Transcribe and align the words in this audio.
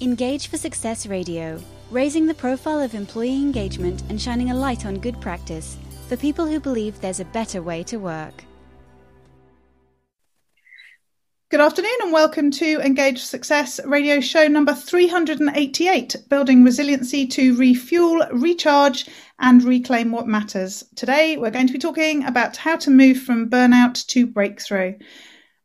Engage 0.00 0.48
for 0.48 0.58
Success 0.58 1.06
Radio, 1.06 1.62
raising 1.92 2.26
the 2.26 2.34
profile 2.34 2.80
of 2.80 2.94
employee 2.94 3.36
engagement 3.36 4.02
and 4.08 4.20
shining 4.20 4.50
a 4.50 4.54
light 4.54 4.84
on 4.86 4.98
good 4.98 5.20
practice 5.20 5.76
for 6.08 6.16
people 6.16 6.46
who 6.46 6.58
believe 6.58 7.00
there's 7.00 7.20
a 7.20 7.24
better 7.26 7.62
way 7.62 7.84
to 7.84 7.98
work. 7.98 8.42
Good 11.48 11.60
afternoon 11.60 11.94
and 12.02 12.12
welcome 12.12 12.50
to 12.50 12.80
Engage 12.80 13.20
for 13.20 13.26
Success 13.26 13.78
radio 13.84 14.18
show 14.18 14.48
number 14.48 14.74
388 14.74 16.16
Building 16.28 16.64
Resiliency 16.64 17.24
to 17.28 17.56
Refuel, 17.56 18.26
Recharge, 18.32 19.06
and 19.38 19.62
Reclaim 19.62 20.10
What 20.10 20.26
Matters. 20.26 20.82
Today 20.96 21.36
we're 21.36 21.52
going 21.52 21.68
to 21.68 21.72
be 21.72 21.78
talking 21.78 22.24
about 22.24 22.56
how 22.56 22.74
to 22.78 22.90
move 22.90 23.18
from 23.18 23.48
burnout 23.48 24.04
to 24.08 24.26
breakthrough. 24.26 24.94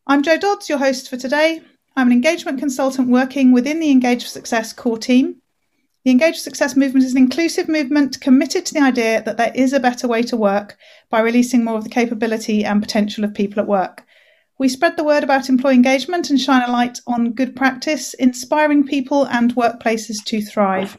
I'm 0.05 0.21
Jo 0.21 0.37
Dodds, 0.37 0.69
your 0.69 0.77
host 0.77 1.09
for 1.09 1.17
today. 1.17 1.61
I'm 1.99 2.07
an 2.07 2.13
engagement 2.13 2.59
consultant 2.59 3.09
working 3.09 3.51
within 3.51 3.81
the 3.81 3.91
Engage 3.91 4.23
for 4.23 4.29
Success 4.29 4.71
core 4.71 4.97
team. 4.97 5.41
The 6.05 6.11
Engage 6.11 6.35
for 6.35 6.39
Success 6.39 6.77
movement 6.77 7.05
is 7.05 7.11
an 7.11 7.17
inclusive 7.17 7.67
movement 7.67 8.21
committed 8.21 8.65
to 8.65 8.73
the 8.73 8.79
idea 8.79 9.21
that 9.23 9.35
there 9.35 9.51
is 9.53 9.73
a 9.73 9.81
better 9.81 10.07
way 10.07 10.23
to 10.23 10.37
work 10.37 10.77
by 11.09 11.19
releasing 11.19 11.65
more 11.65 11.77
of 11.77 11.83
the 11.83 11.89
capability 11.89 12.63
and 12.63 12.81
potential 12.81 13.25
of 13.25 13.33
people 13.33 13.59
at 13.59 13.67
work. 13.67 14.05
We 14.57 14.69
spread 14.69 14.95
the 14.95 15.03
word 15.03 15.25
about 15.25 15.49
employee 15.49 15.75
engagement 15.75 16.29
and 16.29 16.39
shine 16.39 16.63
a 16.65 16.71
light 16.71 16.99
on 17.05 17.33
good 17.33 17.53
practice, 17.53 18.13
inspiring 18.13 18.87
people 18.87 19.25
and 19.25 19.53
workplaces 19.55 20.23
to 20.23 20.41
thrive. 20.41 20.97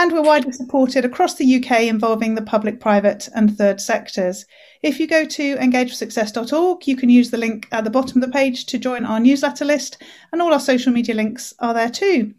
And 0.00 0.12
we're 0.12 0.22
widely 0.22 0.52
supported 0.52 1.04
across 1.04 1.34
the 1.34 1.56
UK 1.56 1.80
involving 1.80 2.36
the 2.36 2.42
public, 2.42 2.78
private, 2.78 3.28
and 3.34 3.58
third 3.58 3.80
sectors. 3.80 4.46
If 4.80 5.00
you 5.00 5.08
go 5.08 5.24
to 5.24 5.56
engageforsuccess.org, 5.56 6.86
you 6.86 6.94
can 6.96 7.08
use 7.08 7.32
the 7.32 7.36
link 7.36 7.66
at 7.72 7.82
the 7.82 7.90
bottom 7.90 8.22
of 8.22 8.28
the 8.28 8.32
page 8.32 8.66
to 8.66 8.78
join 8.78 9.04
our 9.04 9.18
newsletter 9.18 9.64
list, 9.64 10.00
and 10.30 10.40
all 10.40 10.52
our 10.52 10.60
social 10.60 10.92
media 10.92 11.16
links 11.16 11.52
are 11.58 11.74
there 11.74 11.90
too. 11.90 12.32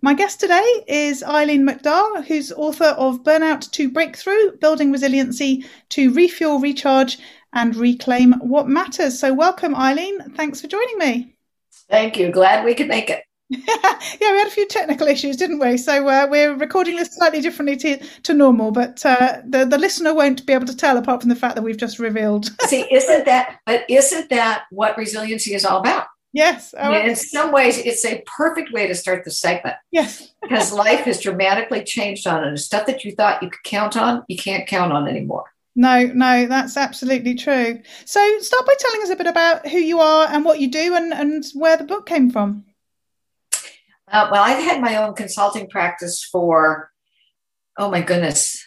My 0.00 0.14
guest 0.14 0.38
today 0.38 0.84
is 0.86 1.24
Eileen 1.24 1.66
McDargh, 1.66 2.24
who's 2.24 2.52
author 2.52 2.94
of 2.96 3.24
Burnout 3.24 3.68
to 3.72 3.90
Breakthrough 3.90 4.58
Building 4.60 4.92
Resiliency 4.92 5.66
to 5.88 6.12
Refuel, 6.12 6.60
Recharge, 6.60 7.18
and 7.52 7.74
Reclaim 7.74 8.34
What 8.34 8.68
Matters. 8.68 9.18
So, 9.18 9.34
welcome, 9.34 9.74
Eileen. 9.74 10.20
Thanks 10.36 10.60
for 10.60 10.68
joining 10.68 10.98
me. 10.98 11.34
Thank 11.90 12.16
you. 12.16 12.30
Glad 12.30 12.64
we 12.64 12.76
could 12.76 12.86
make 12.86 13.10
it. 13.10 13.24
Yeah, 13.52 14.32
we 14.32 14.38
had 14.38 14.46
a 14.46 14.50
few 14.50 14.66
technical 14.66 15.06
issues, 15.06 15.36
didn't 15.36 15.58
we? 15.58 15.76
So 15.76 16.08
uh, 16.08 16.26
we're 16.30 16.54
recording 16.54 16.96
this 16.96 17.14
slightly 17.14 17.40
differently 17.40 17.76
to, 17.76 17.98
to 18.22 18.34
normal, 18.34 18.70
but 18.70 19.04
uh, 19.04 19.38
the 19.46 19.64
the 19.64 19.78
listener 19.78 20.14
won't 20.14 20.46
be 20.46 20.52
able 20.52 20.66
to 20.66 20.76
tell 20.76 20.96
apart 20.96 21.20
from 21.20 21.28
the 21.28 21.36
fact 21.36 21.56
that 21.56 21.62
we've 21.62 21.76
just 21.76 21.98
revealed. 21.98 22.50
See, 22.66 22.86
isn't 22.90 23.24
that? 23.26 23.60
But 23.66 23.84
isn't 23.88 24.30
that 24.30 24.64
what 24.70 24.96
resiliency 24.96 25.54
is 25.54 25.64
all 25.64 25.80
about? 25.80 26.06
Yes. 26.32 26.72
Mean, 26.74 27.10
in 27.10 27.16
some 27.16 27.52
ways, 27.52 27.76
it's 27.76 28.06
a 28.06 28.22
perfect 28.26 28.72
way 28.72 28.86
to 28.86 28.94
start 28.94 29.24
the 29.24 29.30
segment. 29.30 29.76
Yes. 29.90 30.32
because 30.40 30.72
life 30.72 31.00
has 31.00 31.20
dramatically 31.20 31.84
changed 31.84 32.26
on 32.26 32.42
it. 32.42 32.56
Stuff 32.56 32.86
that 32.86 33.04
you 33.04 33.12
thought 33.12 33.42
you 33.42 33.50
could 33.50 33.62
count 33.64 33.98
on, 33.98 34.24
you 34.28 34.38
can't 34.38 34.66
count 34.66 34.94
on 34.94 35.06
anymore. 35.06 35.44
No, 35.74 36.04
no, 36.06 36.46
that's 36.46 36.76
absolutely 36.76 37.34
true. 37.34 37.80
So, 38.04 38.38
start 38.40 38.66
by 38.66 38.74
telling 38.78 39.02
us 39.02 39.10
a 39.10 39.16
bit 39.16 39.26
about 39.26 39.66
who 39.68 39.78
you 39.78 40.00
are 40.00 40.26
and 40.28 40.44
what 40.44 40.60
you 40.60 40.70
do 40.70 40.94
and, 40.94 41.12
and 41.12 41.44
where 41.54 41.76
the 41.76 41.84
book 41.84 42.06
came 42.06 42.30
from. 42.30 42.64
Uh, 44.12 44.28
well, 44.30 44.42
I've 44.42 44.62
had 44.62 44.82
my 44.82 44.96
own 44.96 45.14
consulting 45.14 45.68
practice 45.68 46.22
for, 46.22 46.90
oh 47.78 47.90
my 47.90 48.02
goodness, 48.02 48.62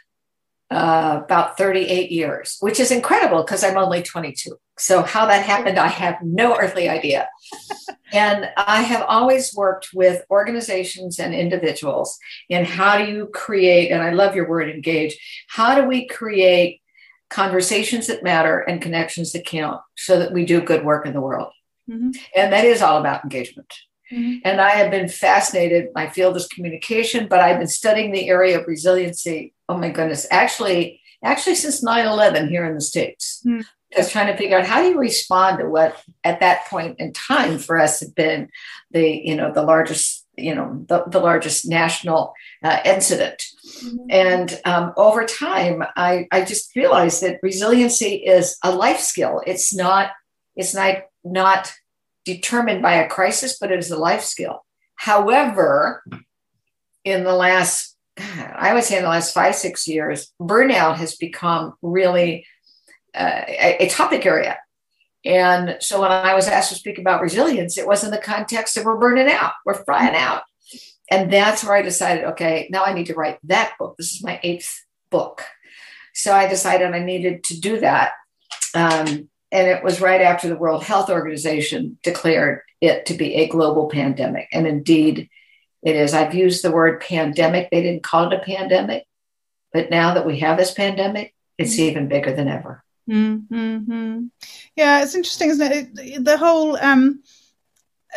uh, 0.72 1.22
about 1.24 1.56
38 1.58 2.12
years, 2.12 2.58
which 2.62 2.80
is 2.80 2.90
incredible 2.90 3.44
because 3.44 3.64
I'm 3.64 3.78
only 3.78 4.02
22. 4.02 4.58
So, 4.80 5.04
how 5.04 5.28
that 5.28 5.46
happened, 5.46 5.78
I 5.78 5.88
have 5.88 6.18
no 6.24 6.58
earthly 6.58 6.90
idea. 6.90 7.30
and 8.12 8.50
I 8.58 8.82
have 8.82 9.04
always 9.08 9.54
worked 9.54 9.90
with 9.94 10.26
organizations 10.32 11.20
and 11.20 11.36
individuals 11.36 12.18
in 12.50 12.66
how 12.66 12.98
do 12.98 13.06
you 13.06 13.28
create, 13.28 13.92
and 13.92 14.02
I 14.02 14.12
love 14.12 14.36
your 14.36 14.50
word 14.50 14.70
engage, 14.70 15.16
how 15.48 15.80
do 15.80 15.88
we 15.88 16.08
create 16.08 16.82
conversations 17.30 18.08
that 18.08 18.24
matter 18.24 18.60
and 18.60 18.82
connections 18.82 19.32
that 19.34 19.46
count 19.46 19.82
so 19.96 20.18
that 20.20 20.34
we 20.34 20.44
do 20.44 20.60
good 20.60 20.84
work 20.84 21.06
in 21.06 21.14
the 21.14 21.22
world? 21.22 21.54
Mm-hmm. 21.88 22.12
And 22.36 22.52
that 22.52 22.66
is 22.66 22.82
all 22.82 22.98
about 22.98 23.24
engagement. 23.24 23.72
Mm-hmm. 24.12 24.40
And 24.44 24.62
I 24.62 24.72
have 24.72 24.92
been 24.92 25.10
fascinated. 25.10 25.90
My 25.96 26.10
field 26.10 26.38
is 26.38 26.48
communication, 26.48 27.28
but 27.28 27.40
I've 27.40 27.58
been 27.58 27.68
studying 27.68 28.12
the 28.12 28.30
area 28.30 28.60
of 28.60 28.68
resiliency. 28.68 29.54
Oh 29.68 29.78
my 29.78 29.90
goodness. 29.90 30.28
Actually, 30.30 31.02
actually 31.24 31.56
since 31.56 31.84
9-11 31.84 32.50
here 32.50 32.66
in 32.66 32.76
the 32.76 32.82
States. 32.82 33.42
Mm-hmm. 33.46 33.62
Just 33.96 34.12
trying 34.12 34.28
to 34.28 34.38
figure 34.38 34.58
out 34.58 34.66
how 34.66 34.82
do 34.82 34.90
you 34.90 34.98
respond 34.98 35.60
to 35.60 35.70
what 35.70 36.02
at 36.24 36.40
that 36.42 36.66
point 36.68 37.00
in 37.00 37.14
time 37.14 37.58
for 37.58 37.80
us 37.80 38.00
had 38.00 38.14
been 38.14 38.50
the, 38.92 39.22
you 39.24 39.36
know, 39.36 39.54
the 39.54 39.62
largest, 39.64 40.26
you 40.38 40.54
know, 40.54 40.84
the, 40.90 41.06
the 41.08 41.20
largest 41.20 41.68
national 41.68 42.34
uh, 42.64 42.80
incident. 42.84 43.44
Mm-hmm. 43.84 43.98
And 44.10 44.62
um, 44.66 44.94
over 44.98 45.26
time, 45.26 45.84
I, 45.96 46.28
I 46.32 46.44
just 46.44 46.76
realized 46.76 47.22
that 47.24 47.40
resiliency 47.42 48.16
is 48.16 48.58
a 48.64 48.76
life 48.76 49.00
skill. 49.00 49.42
It's 49.48 49.74
not, 49.74 50.12
it's 50.56 50.76
not, 50.76 51.04
not 51.24 51.72
determined 52.26 52.82
by 52.82 52.96
a 52.96 53.08
crisis, 53.08 53.58
but 53.60 53.72
it 53.72 53.80
is 53.80 53.92
a 53.92 53.98
life 53.98 54.24
skill. 54.24 54.66
However, 54.96 56.04
in 57.04 57.24
the 57.24 57.36
last, 57.36 57.96
I 58.18 58.74
would 58.74 58.84
say 58.84 58.98
in 58.98 59.04
the 59.04 59.10
last 59.10 59.34
five, 59.34 59.56
six 59.56 59.88
years, 59.88 60.34
burnout 60.42 60.96
has 60.96 61.16
become 61.16 61.74
really 61.82 62.46
uh, 63.14 63.44
a, 63.48 63.86
a 63.86 63.90
topic 63.90 64.26
area. 64.26 64.58
And 65.24 65.78
so 65.80 66.02
when 66.02 66.12
I 66.12 66.36
was 66.36 66.48
asked 66.48 66.70
to 66.70 66.76
speak 66.76 67.00
about 67.00 67.22
resilience, 67.22 67.78
it 67.78 67.88
was 67.88 68.04
in 68.04 68.12
the 68.12 68.18
context 68.18 68.78
of 68.78 68.86
we're 68.86 69.00
burning 69.00 69.28
out, 69.28 69.54
we're 69.66 69.84
frying 69.84 70.16
out. 70.16 70.44
And 71.10 71.32
that's 71.32 71.64
where 71.64 71.76
I 71.76 71.82
decided, 71.82 72.26
okay, 72.26 72.68
now 72.72 72.84
I 72.84 72.94
need 72.94 73.08
to 73.08 73.14
write 73.14 73.40
that 73.44 73.74
book. 73.78 73.96
This 73.98 74.14
is 74.14 74.24
my 74.24 74.40
eighth 74.44 74.84
book. 75.10 75.44
So 76.14 76.34
I 76.34 76.48
decided 76.48 76.92
I 76.92 77.00
needed 77.00 77.44
to 77.46 77.60
do 77.60 77.80
that. 77.80 78.14
Um, 78.74 79.30
and 79.56 79.70
it 79.70 79.86
was 79.86 80.02
right 80.02 80.20
after 80.20 80.50
the 80.50 80.58
World 80.58 80.84
Health 80.84 81.10
Organization 81.10 81.98
declared 82.04 82.60
it 82.82 83.06
to 83.06 83.14
be 83.14 83.36
a 83.36 83.48
global 83.48 83.88
pandemic. 83.88 84.50
And 84.52 84.68
indeed, 84.68 85.30
it 85.82 85.96
is. 85.96 86.14
I've 86.14 86.36
used 86.36 86.62
the 86.62 86.74
word 86.74 87.00
pandemic. 87.00 87.70
They 87.72 87.82
didn't 87.82 88.04
call 88.04 88.28
it 88.28 88.38
a 88.38 88.44
pandemic. 88.44 89.06
But 89.72 89.90
now 89.90 90.16
that 90.16 90.26
we 90.26 90.40
have 90.40 90.58
this 90.58 90.74
pandemic, 90.74 91.34
it's 91.58 91.76
mm-hmm. 91.76 91.84
even 91.84 92.08
bigger 92.10 92.36
than 92.36 92.50
ever. 92.50 92.84
Mm-hmm. 93.10 94.26
Yeah, 94.76 95.02
it's 95.02 95.16
interesting, 95.16 95.52
isn't 95.52 95.72
it? 95.72 96.26
The 96.26 96.38
whole, 96.38 96.76
um, 96.76 97.24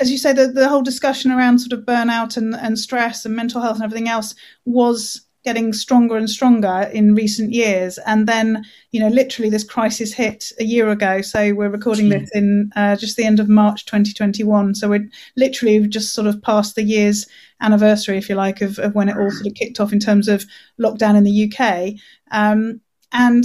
as 0.01 0.11
you 0.11 0.19
say, 0.19 0.33
the, 0.33 0.49
the 0.49 0.69
whole 0.69 0.83
discussion 0.83 1.31
around 1.31 1.61
sort 1.61 1.79
of 1.79 1.87
burnout 1.87 2.37
and, 2.37 2.53
and 2.57 2.77
stress 2.77 3.25
and 3.25 3.37
mental 3.37 3.63
health 3.63 3.77
and 3.77 3.85
everything 3.85 4.09
else 4.09 4.35
was 4.65 5.28
getting 5.49 5.73
stronger 5.73 6.15
and 6.15 6.29
stronger 6.29 6.91
in 6.93 7.15
recent 7.15 7.55
years. 7.55 7.97
And 8.07 8.29
then, 8.29 8.67
you 8.93 9.01
know, 9.01 9.09
literally 9.09 9.49
this 9.49 9.65
crisis 9.65 10.13
hit 10.13 10.53
a 10.61 10.65
year 10.65 10.91
ago. 10.91 11.23
So 11.23 11.55
we're 11.55 11.71
recording 11.71 12.11
this 12.11 12.29
in 12.35 12.71
uh, 12.77 12.97
just 12.97 13.17
the 13.17 13.25
end 13.25 13.41
of 13.41 13.49
March 13.49 13.87
2021. 13.87 14.75
So 14.75 14.91
we're 14.91 15.09
literally 15.39 15.89
just 15.89 16.13
sort 16.13 16.27
of 16.27 16.43
past 16.43 16.75
the 16.75 16.83
year's 16.83 17.27
anniversary, 17.63 18.19
if 18.19 18.29
you 18.29 18.35
like, 18.35 18.61
of, 18.61 18.79
of 18.79 18.95
when 18.95 19.09
it 19.09 19.17
all 19.17 19.31
sort 19.31 19.47
of 19.47 19.55
kicked 19.55 19.81
off 19.81 19.91
in 19.91 20.01
terms 20.01 20.29
of 20.29 20.45
lockdown 20.79 21.17
in 21.17 21.25
the 21.25 21.51
UK. 21.51 21.95
Um, 22.31 22.83
and 23.11 23.45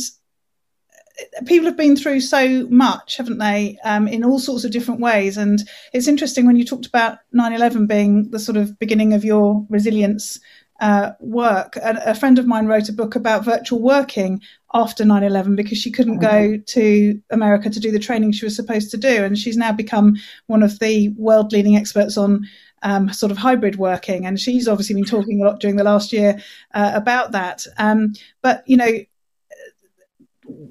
people 1.45 1.67
have 1.67 1.77
been 1.77 1.95
through 1.95 2.19
so 2.19 2.67
much, 2.67 3.15
haven't 3.15 3.37
they, 3.37 3.77
um, 3.85 4.09
in 4.09 4.25
all 4.25 4.39
sorts 4.39 4.65
of 4.65 4.71
different 4.71 4.99
ways. 4.99 5.37
And 5.37 5.59
it's 5.93 6.09
interesting 6.09 6.45
when 6.45 6.57
you 6.57 6.65
talked 6.65 6.85
about 6.85 7.19
9 7.31 7.53
11 7.53 7.87
being 7.87 8.29
the 8.31 8.39
sort 8.39 8.57
of 8.57 8.77
beginning 8.77 9.13
of 9.13 9.23
your 9.23 9.65
resilience 9.69 10.37
uh, 10.83 11.13
work. 11.21 11.77
A, 11.77 11.97
a, 12.07 12.13
friend 12.13 12.37
of 12.37 12.45
mine 12.45 12.65
wrote 12.65 12.89
a 12.89 12.93
book 12.93 13.15
about 13.15 13.45
virtual 13.45 13.81
working 13.81 14.41
after 14.73 15.05
9 15.05 15.23
11 15.23 15.55
because 15.55 15.77
she 15.77 15.89
couldn't 15.89 16.19
go 16.19 16.27
mm-hmm. 16.27 16.63
to 16.67 17.21
America 17.29 17.69
to 17.69 17.79
do 17.79 17.89
the 17.89 17.99
training 17.99 18.33
she 18.33 18.45
was 18.45 18.53
supposed 18.53 18.91
to 18.91 18.97
do. 18.97 19.23
And 19.23 19.37
she's 19.37 19.55
now 19.55 19.71
become 19.71 20.17
one 20.47 20.61
of 20.61 20.79
the 20.79 21.07
world 21.17 21.53
leading 21.53 21.77
experts 21.77 22.17
on 22.17 22.45
um, 22.81 23.13
sort 23.13 23.31
of 23.31 23.37
hybrid 23.37 23.77
working. 23.77 24.25
And 24.25 24.37
she's 24.37 24.67
obviously 24.67 24.95
been 24.95 25.05
talking 25.05 25.41
a 25.41 25.45
lot 25.45 25.61
during 25.61 25.77
the 25.77 25.85
last 25.85 26.11
year 26.11 26.41
uh, 26.73 26.91
about 26.93 27.31
that. 27.31 27.65
Um, 27.77 28.11
but, 28.41 28.61
you 28.67 28.75
know, 28.75 28.91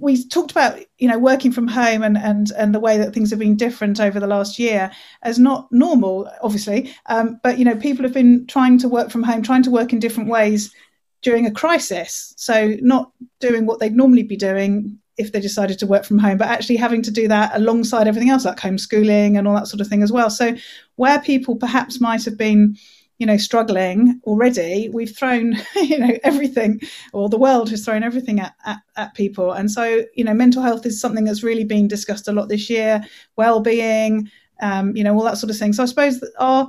we 0.01 0.25
talked 0.29 0.51
about 0.51 0.79
you 0.99 1.09
know 1.09 1.19
working 1.19 1.53
from 1.53 1.69
home 1.69 2.03
and 2.03 2.17
and 2.19 2.51
and 2.53 2.75
the 2.75 2.81
way 2.81 2.99
that 2.99 3.13
things 3.13 3.31
have 3.31 3.39
been 3.39 3.57
different 3.57 4.01
over 4.01 4.19
the 4.19 4.27
last 4.27 4.59
year 4.59 4.91
as 5.23 5.39
not 5.39 5.71
normal 5.71 6.31
obviously. 6.43 6.95
Um, 7.07 7.41
but 7.43 7.59
you 7.59 7.65
know 7.65 7.77
people 7.77 8.05
have 8.05 8.15
been 8.15 8.47
trying 8.47 8.79
to 8.79 8.89
work 8.89 9.11
from 9.11 9.23
home 9.23 9.43
trying 9.43 9.63
to 9.65 9.71
work 9.71 9.93
in 9.93 9.99
different 9.99 10.29
ways 10.29 10.75
during 11.23 11.47
a 11.47 11.53
crisis. 11.53 12.35
So 12.37 12.77
not 12.81 13.13
doing 13.41 13.67
what 13.67 13.79
they'd 13.79 13.95
normally 13.95 14.25
be 14.25 14.37
doing 14.37 14.99
if 15.19 15.33
they 15.33 15.41
decided 15.41 15.79
to 15.79 15.87
work 15.87 16.05
from 16.05 16.19
home 16.19 16.39
but 16.39 16.49
actually 16.49 16.77
having 16.77 17.03
to 17.03 17.11
do 17.11 17.29
that 17.29 17.53
alongside 17.55 18.09
everything 18.09 18.31
else 18.31 18.47
like 18.47 18.57
homeschooling 18.57 19.39
and 19.39 19.47
all 19.47 19.55
that 19.55 19.69
sort 19.69 19.81
of 19.81 19.87
thing 19.87 20.03
as 20.03 20.11
well. 20.11 20.31
So 20.31 20.57
where 20.97 21.21
people 21.21 21.57
perhaps 21.57 22.01
might 22.01 22.25
have 22.25 22.39
been 22.39 22.77
you 23.23 23.27
know, 23.27 23.37
struggling 23.37 24.21
already, 24.25 24.89
we've 24.93 25.17
thrown, 25.17 25.55
you 25.77 25.97
know, 25.97 26.19
everything, 26.25 26.81
or 27.13 27.29
the 27.29 27.39
world 27.39 27.71
has 27.71 27.85
thrown 27.85 28.03
everything 28.03 28.41
at, 28.41 28.53
at, 28.67 28.79
at, 28.97 29.15
people. 29.15 29.53
And 29.53 29.71
so, 29.71 30.03
you 30.17 30.25
know, 30.25 30.35
mental 30.35 30.61
health 30.61 30.85
is 30.85 31.01
something 31.01 31.23
that's 31.25 31.45
really 31.45 31.63
been 31.63 31.87
discussed 31.87 32.27
a 32.27 32.33
lot 32.33 32.49
this 32.49 32.69
year, 32.69 33.01
well-being, 33.37 34.29
um, 34.61 34.97
you 34.97 35.05
know, 35.05 35.15
all 35.15 35.23
that 35.23 35.39
sort 35.39 35.53
of 35.53 35.57
thing. 35.57 35.73
So 35.73 35.85
I 35.85 35.87
suppose 35.87 36.19
that 36.19 36.33
our 36.41 36.69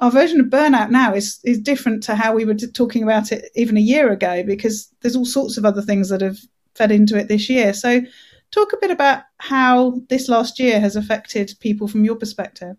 our 0.00 0.10
version 0.10 0.38
of 0.38 0.48
burnout 0.48 0.90
now 0.90 1.14
is 1.14 1.40
is 1.44 1.58
different 1.58 2.02
to 2.02 2.14
how 2.14 2.34
we 2.34 2.44
were 2.44 2.52
talking 2.52 3.02
about 3.02 3.32
it 3.32 3.50
even 3.54 3.78
a 3.78 3.88
year 3.92 4.12
ago 4.12 4.42
because 4.42 4.92
there's 5.00 5.16
all 5.16 5.24
sorts 5.24 5.56
of 5.56 5.64
other 5.64 5.80
things 5.80 6.10
that 6.10 6.20
have 6.20 6.36
fed 6.74 6.92
into 6.92 7.16
it 7.16 7.28
this 7.28 7.48
year. 7.48 7.72
So, 7.72 8.02
talk 8.50 8.74
a 8.74 8.82
bit 8.82 8.90
about 8.90 9.22
how 9.38 10.02
this 10.10 10.28
last 10.28 10.60
year 10.60 10.78
has 10.78 10.94
affected 10.94 11.54
people 11.60 11.88
from 11.88 12.04
your 12.04 12.16
perspective. 12.16 12.76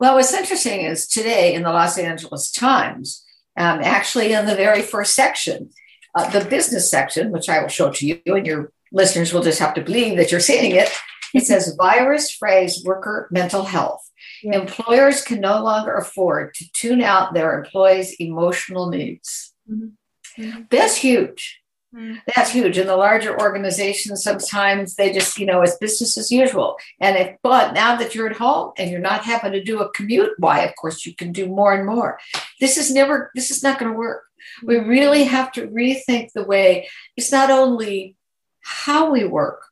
Well, 0.00 0.14
what's 0.14 0.32
interesting 0.32 0.80
is 0.80 1.06
today 1.06 1.52
in 1.52 1.62
the 1.62 1.70
Los 1.70 1.98
Angeles 1.98 2.50
Times, 2.50 3.22
um, 3.58 3.80
actually 3.82 4.32
in 4.32 4.46
the 4.46 4.54
very 4.54 4.80
first 4.80 5.14
section, 5.14 5.68
uh, 6.14 6.30
the 6.30 6.42
business 6.42 6.90
section, 6.90 7.30
which 7.30 7.50
I 7.50 7.60
will 7.60 7.68
show 7.68 7.90
to 7.90 8.06
you, 8.06 8.18
and 8.24 8.46
your 8.46 8.72
listeners 8.90 9.34
will 9.34 9.42
just 9.42 9.58
have 9.58 9.74
to 9.74 9.82
believe 9.82 10.16
that 10.16 10.30
you're 10.30 10.40
seeing 10.40 10.74
it. 10.74 10.88
It 11.34 11.44
says 11.44 11.76
virus 11.78 12.30
frays 12.30 12.82
worker 12.82 13.28
mental 13.30 13.62
health. 13.62 14.00
Yeah. 14.42 14.58
Employers 14.58 15.22
can 15.22 15.40
no 15.40 15.62
longer 15.62 15.94
afford 15.94 16.54
to 16.54 16.64
tune 16.72 17.02
out 17.02 17.34
their 17.34 17.58
employees' 17.58 18.16
emotional 18.18 18.88
needs. 18.88 19.52
Mm-hmm. 19.70 20.42
Mm-hmm. 20.42 20.60
That's 20.70 20.96
huge. 20.96 21.59
Mm-hmm. 21.94 22.18
That's 22.34 22.52
huge. 22.52 22.78
In 22.78 22.86
the 22.86 22.96
larger 22.96 23.38
organizations, 23.38 24.22
sometimes 24.22 24.94
they 24.94 25.12
just, 25.12 25.38
you 25.38 25.46
know, 25.46 25.62
it's 25.62 25.76
business 25.76 26.16
as 26.16 26.30
usual. 26.30 26.76
And 27.00 27.16
if, 27.16 27.36
but 27.42 27.74
now 27.74 27.96
that 27.96 28.14
you're 28.14 28.30
at 28.30 28.36
home 28.36 28.72
and 28.78 28.90
you're 28.90 29.00
not 29.00 29.24
having 29.24 29.52
to 29.52 29.62
do 29.62 29.80
a 29.80 29.90
commute, 29.90 30.32
why, 30.38 30.60
of 30.60 30.76
course, 30.76 31.04
you 31.04 31.14
can 31.14 31.32
do 31.32 31.46
more 31.46 31.74
and 31.74 31.86
more. 31.86 32.18
This 32.60 32.76
is 32.76 32.92
never, 32.92 33.30
this 33.34 33.50
is 33.50 33.62
not 33.62 33.78
going 33.78 33.90
to 33.90 33.98
work. 33.98 34.22
We 34.62 34.76
mm-hmm. 34.76 34.88
really 34.88 35.24
have 35.24 35.50
to 35.52 35.66
rethink 35.66 36.32
the 36.32 36.44
way 36.44 36.88
it's 37.16 37.32
not 37.32 37.50
only 37.50 38.16
how 38.60 39.10
we 39.10 39.24
work, 39.24 39.64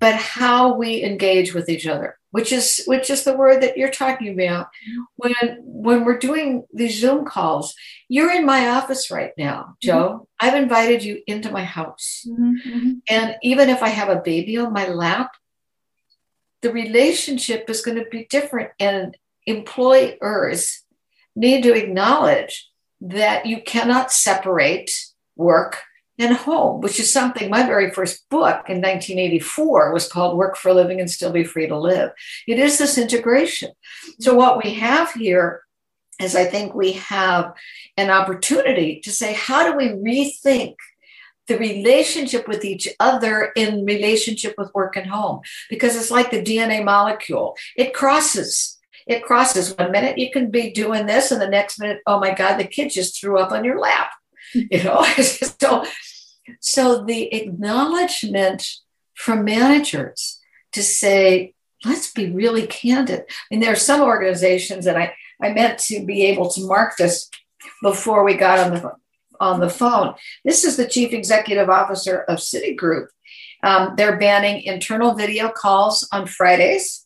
but 0.00 0.14
how 0.14 0.74
we 0.74 1.02
engage 1.02 1.54
with 1.54 1.68
each 1.68 1.86
other 1.86 2.18
which 2.34 2.50
is 2.50 2.82
which 2.86 3.10
is 3.10 3.22
the 3.22 3.36
word 3.36 3.62
that 3.62 3.76
you're 3.76 4.00
talking 4.02 4.34
about 4.34 4.66
when 5.14 5.34
when 5.60 6.04
we're 6.04 6.18
doing 6.18 6.64
these 6.74 7.00
zoom 7.00 7.24
calls 7.24 7.76
you're 8.08 8.32
in 8.32 8.44
my 8.44 8.70
office 8.70 9.08
right 9.08 9.30
now 9.38 9.60
mm-hmm. 9.60 9.86
jo 9.86 9.96
mm-hmm. 9.96 10.22
i've 10.40 10.60
invited 10.60 11.04
you 11.04 11.22
into 11.28 11.52
my 11.52 11.62
house 11.62 12.26
mm-hmm. 12.26 12.94
and 13.08 13.36
even 13.42 13.68
if 13.68 13.84
i 13.84 13.88
have 13.88 14.08
a 14.08 14.20
baby 14.20 14.56
on 14.58 14.72
my 14.72 14.88
lap 14.88 15.30
the 16.62 16.72
relationship 16.72 17.70
is 17.70 17.82
going 17.82 17.98
to 17.98 18.10
be 18.10 18.26
different 18.28 18.70
and 18.80 19.16
employers 19.46 20.82
need 21.36 21.62
to 21.62 21.72
acknowledge 21.72 22.68
that 23.00 23.46
you 23.46 23.62
cannot 23.62 24.10
separate 24.10 24.90
work 25.36 25.82
and 26.18 26.36
home, 26.36 26.80
which 26.80 27.00
is 27.00 27.12
something 27.12 27.50
my 27.50 27.66
very 27.66 27.90
first 27.90 28.28
book 28.28 28.68
in 28.68 28.80
1984 28.80 29.92
was 29.92 30.08
called 30.08 30.36
Work 30.36 30.56
for 30.56 30.68
a 30.68 30.74
Living 30.74 31.00
and 31.00 31.10
Still 31.10 31.32
Be 31.32 31.44
Free 31.44 31.66
to 31.66 31.76
Live. 31.76 32.10
It 32.46 32.58
is 32.58 32.78
this 32.78 32.98
integration. 32.98 33.72
So, 34.20 34.30
mm-hmm. 34.30 34.38
what 34.38 34.64
we 34.64 34.74
have 34.74 35.12
here 35.12 35.62
is 36.20 36.36
I 36.36 36.44
think 36.44 36.74
we 36.74 36.92
have 36.92 37.54
an 37.96 38.10
opportunity 38.10 39.00
to 39.00 39.10
say, 39.10 39.34
how 39.34 39.68
do 39.68 39.76
we 39.76 39.88
rethink 39.88 40.76
the 41.48 41.58
relationship 41.58 42.48
with 42.48 42.64
each 42.64 42.88
other 43.00 43.52
in 43.56 43.84
relationship 43.84 44.54
with 44.56 44.72
work 44.74 44.96
and 44.96 45.06
home? 45.06 45.40
Because 45.68 45.96
it's 45.96 46.12
like 46.12 46.30
the 46.30 46.42
DNA 46.42 46.84
molecule, 46.84 47.56
it 47.76 47.92
crosses. 47.92 48.78
It 49.06 49.22
crosses. 49.22 49.76
One 49.76 49.92
minute 49.92 50.16
you 50.16 50.30
can 50.30 50.50
be 50.50 50.70
doing 50.70 51.04
this, 51.04 51.30
and 51.30 51.40
the 51.40 51.48
next 51.48 51.78
minute, 51.78 52.00
oh 52.06 52.18
my 52.18 52.32
God, 52.32 52.56
the 52.56 52.64
kid 52.64 52.90
just 52.90 53.20
threw 53.20 53.38
up 53.38 53.52
on 53.52 53.62
your 53.62 53.78
lap 53.78 54.12
you 54.70 54.82
know 54.82 55.02
so 55.02 55.84
so 56.60 57.04
the 57.04 57.32
acknowledgement 57.34 58.66
from 59.14 59.44
managers 59.44 60.40
to 60.72 60.82
say 60.82 61.54
let's 61.84 62.12
be 62.12 62.30
really 62.30 62.66
candid. 62.66 63.20
I 63.20 63.32
mean 63.50 63.60
there 63.60 63.72
are 63.72 63.76
some 63.76 64.00
organizations 64.00 64.84
that 64.84 64.96
i 64.96 65.12
i 65.42 65.52
meant 65.52 65.78
to 65.80 66.04
be 66.04 66.24
able 66.26 66.50
to 66.50 66.66
mark 66.66 66.96
this 66.96 67.30
before 67.82 68.24
we 68.24 68.34
got 68.34 68.58
on 68.58 68.74
the 68.74 68.92
on 69.40 69.60
the 69.60 69.70
phone. 69.70 70.14
This 70.44 70.64
is 70.64 70.76
the 70.76 70.86
chief 70.86 71.12
executive 71.12 71.68
officer 71.68 72.20
of 72.28 72.38
citigroup. 72.38 73.08
Um, 73.64 73.94
they're 73.96 74.18
banning 74.18 74.62
internal 74.62 75.14
video 75.14 75.48
calls 75.48 76.06
on 76.12 76.26
fridays. 76.26 77.00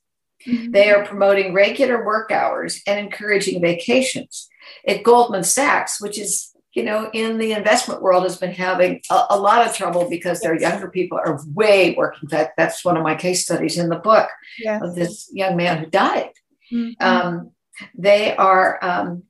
Mm-hmm. 0.47 0.71
they 0.71 0.89
are 0.89 1.05
promoting 1.05 1.53
regular 1.53 2.07
work 2.07 2.31
hours 2.31 2.81
and 2.87 2.97
encouraging 3.01 3.61
vacations. 3.61 4.49
At 4.87 5.03
goldman 5.03 5.43
sachs 5.43 6.01
which 6.01 6.19
is 6.19 6.55
you 6.79 6.85
know, 6.85 7.11
in 7.13 7.39
the 7.39 7.51
investment 7.51 8.01
world 8.01 8.23
has 8.23 8.37
been 8.37 8.53
having 8.53 9.01
a, 9.11 9.25
a, 9.31 9.39
lot 9.39 9.67
of 9.67 9.75
trouble 9.75 10.09
because 10.09 10.39
their 10.39 10.59
younger 10.59 10.89
people 10.89 11.19
are 11.19 11.41
way 11.53 11.93
working. 11.97 12.29
That 12.29 12.53
that's 12.57 12.85
one 12.85 12.97
of 12.97 13.03
my 13.03 13.17
case 13.17 13.45
studies 13.45 13.79
in 13.79 13.89
the 13.89 13.97
book 13.97 14.29
yes. 14.61 14.81
of 14.81 14.95
this 14.95 15.29
young 15.33 15.57
man 15.57 15.79
who 15.79 15.87
died. 15.91 16.31
Mm-hmm. 16.73 17.05
Um, 17.05 17.51
they 17.97 18.37
are 18.37 18.79
um, 18.81 19.25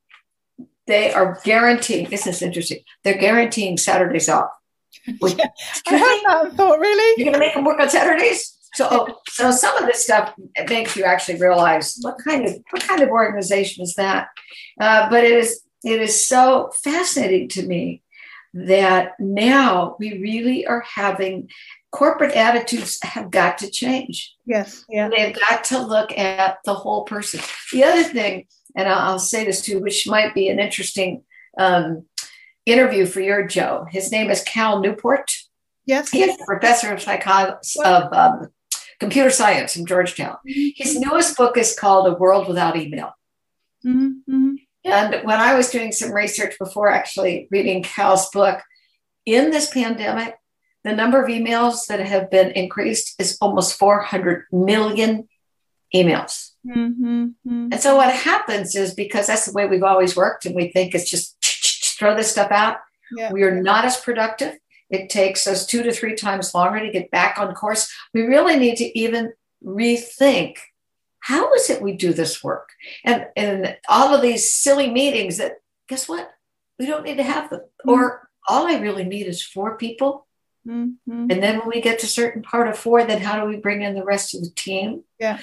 they 0.86 1.10
are 1.10 1.40
guaranteeing. 1.42 2.10
This 2.10 2.26
is 2.26 2.42
interesting. 2.42 2.80
They're 3.02 3.16
guaranteeing 3.16 3.78
Saturdays 3.78 4.28
off. 4.28 4.50
Which, 5.20 5.34
yeah, 5.38 5.46
I 5.86 5.98
heard 5.98 6.48
that 6.48 6.56
thought. 6.56 6.78
Really, 6.78 7.14
you're 7.16 7.32
going 7.32 7.40
to 7.40 7.46
make 7.46 7.54
them 7.54 7.64
work 7.64 7.80
on 7.80 7.88
Saturdays? 7.88 8.56
So, 8.74 9.08
so 9.30 9.50
some 9.50 9.74
of 9.78 9.86
this 9.86 10.04
stuff 10.04 10.34
makes 10.68 10.94
you 10.94 11.04
actually 11.04 11.40
realize 11.40 11.96
what 12.02 12.16
kind 12.22 12.44
of 12.44 12.58
what 12.70 12.86
kind 12.86 13.00
of 13.00 13.08
organization 13.08 13.82
is 13.82 13.94
that. 13.94 14.28
Uh, 14.78 15.08
but 15.08 15.24
it 15.24 15.32
is 15.32 15.62
it 15.84 16.00
is 16.00 16.26
so 16.26 16.70
fascinating 16.82 17.48
to 17.50 17.66
me 17.66 18.02
that 18.54 19.12
now 19.18 19.96
we 19.98 20.18
really 20.18 20.66
are 20.66 20.80
having 20.80 21.48
corporate 21.90 22.34
attitudes 22.34 22.98
have 23.02 23.30
got 23.30 23.58
to 23.58 23.70
change. 23.70 24.34
Yes. 24.46 24.84
Yeah. 24.88 25.08
They've 25.08 25.38
got 25.48 25.64
to 25.64 25.80
look 25.80 26.16
at 26.16 26.58
the 26.64 26.74
whole 26.74 27.04
person. 27.04 27.40
The 27.72 27.84
other 27.84 28.04
thing, 28.04 28.46
and 28.76 28.88
I'll, 28.88 29.18
say 29.18 29.44
this 29.44 29.62
too, 29.62 29.80
which 29.80 30.06
might 30.06 30.34
be 30.34 30.48
an 30.48 30.58
interesting 30.58 31.24
um, 31.58 32.06
interview 32.66 33.06
for 33.06 33.20
your 33.20 33.46
Jo. 33.46 33.86
His 33.90 34.10
name 34.10 34.30
is 34.30 34.42
Cal 34.42 34.80
Newport. 34.80 35.30
Yes. 35.86 36.10
He 36.10 36.22
is 36.22 36.38
a 36.40 36.44
professor 36.44 36.92
of 36.92 37.00
psychology 37.00 37.56
of 37.84 38.12
um, 38.12 38.48
computer 39.00 39.30
science 39.30 39.74
from 39.74 39.86
Georgetown. 39.86 40.36
Mm-hmm. 40.46 40.68
His 40.76 40.98
newest 40.98 41.36
book 41.36 41.56
is 41.56 41.78
called 41.78 42.06
A 42.06 42.14
World 42.14 42.48
Without 42.48 42.76
Email. 42.76 43.12
Mm-hmm. 43.86 44.54
And 44.88 45.26
when 45.26 45.40
I 45.40 45.54
was 45.54 45.70
doing 45.70 45.92
some 45.92 46.12
research 46.12 46.58
before 46.58 46.88
actually 46.88 47.48
reading 47.50 47.82
Cal's 47.82 48.28
book, 48.30 48.60
in 49.26 49.50
this 49.50 49.70
pandemic, 49.70 50.36
the 50.84 50.92
number 50.92 51.22
of 51.22 51.28
emails 51.28 51.86
that 51.86 52.00
have 52.00 52.30
been 52.30 52.50
increased 52.52 53.14
is 53.18 53.36
almost 53.40 53.78
400 53.78 54.46
million 54.50 55.28
emails. 55.94 56.52
Mm-hmm, 56.66 57.04
mm-hmm. 57.04 57.68
And 57.72 57.80
so 57.80 57.96
what 57.96 58.14
happens 58.14 58.74
is 58.74 58.94
because 58.94 59.26
that's 59.26 59.46
the 59.46 59.52
way 59.52 59.66
we've 59.66 59.82
always 59.82 60.16
worked, 60.16 60.46
and 60.46 60.54
we 60.54 60.70
think 60.72 60.94
it's 60.94 61.10
just 61.10 61.36
throw 61.98 62.14
this 62.16 62.30
stuff 62.30 62.50
out. 62.50 62.78
Yeah. 63.16 63.32
We 63.32 63.42
are 63.42 63.60
not 63.60 63.84
as 63.84 63.96
productive. 63.98 64.54
It 64.90 65.10
takes 65.10 65.46
us 65.46 65.66
two 65.66 65.82
to 65.82 65.92
three 65.92 66.14
times 66.14 66.54
longer 66.54 66.80
to 66.80 66.90
get 66.90 67.10
back 67.10 67.38
on 67.38 67.54
course. 67.54 67.92
We 68.14 68.22
really 68.22 68.56
need 68.56 68.76
to 68.76 68.98
even 68.98 69.32
rethink 69.64 70.56
how 71.28 71.52
is 71.52 71.68
it 71.68 71.82
we 71.82 71.92
do 71.92 72.14
this 72.14 72.42
work? 72.42 72.70
And 73.04 73.26
and 73.36 73.76
all 73.86 74.14
of 74.14 74.22
these 74.22 74.54
silly 74.54 74.90
meetings 74.90 75.36
that 75.36 75.56
guess 75.86 76.08
what? 76.08 76.30
We 76.78 76.86
don't 76.86 77.04
need 77.04 77.18
to 77.18 77.22
have 77.22 77.50
them. 77.50 77.60
Mm-hmm. 77.60 77.90
Or 77.90 78.30
all 78.48 78.66
I 78.66 78.78
really 78.78 79.04
need 79.04 79.26
is 79.26 79.42
four 79.42 79.76
people. 79.76 80.26
Mm-hmm. 80.66 81.26
And 81.30 81.42
then 81.42 81.58
when 81.58 81.68
we 81.68 81.82
get 81.82 81.98
to 81.98 82.06
certain 82.06 82.42
part 82.42 82.66
of 82.68 82.78
four, 82.78 83.04
then 83.04 83.20
how 83.20 83.38
do 83.38 83.46
we 83.46 83.56
bring 83.56 83.82
in 83.82 83.94
the 83.94 84.04
rest 84.04 84.34
of 84.34 84.40
the 84.40 84.50
team? 84.56 85.04
Yeah. 85.20 85.38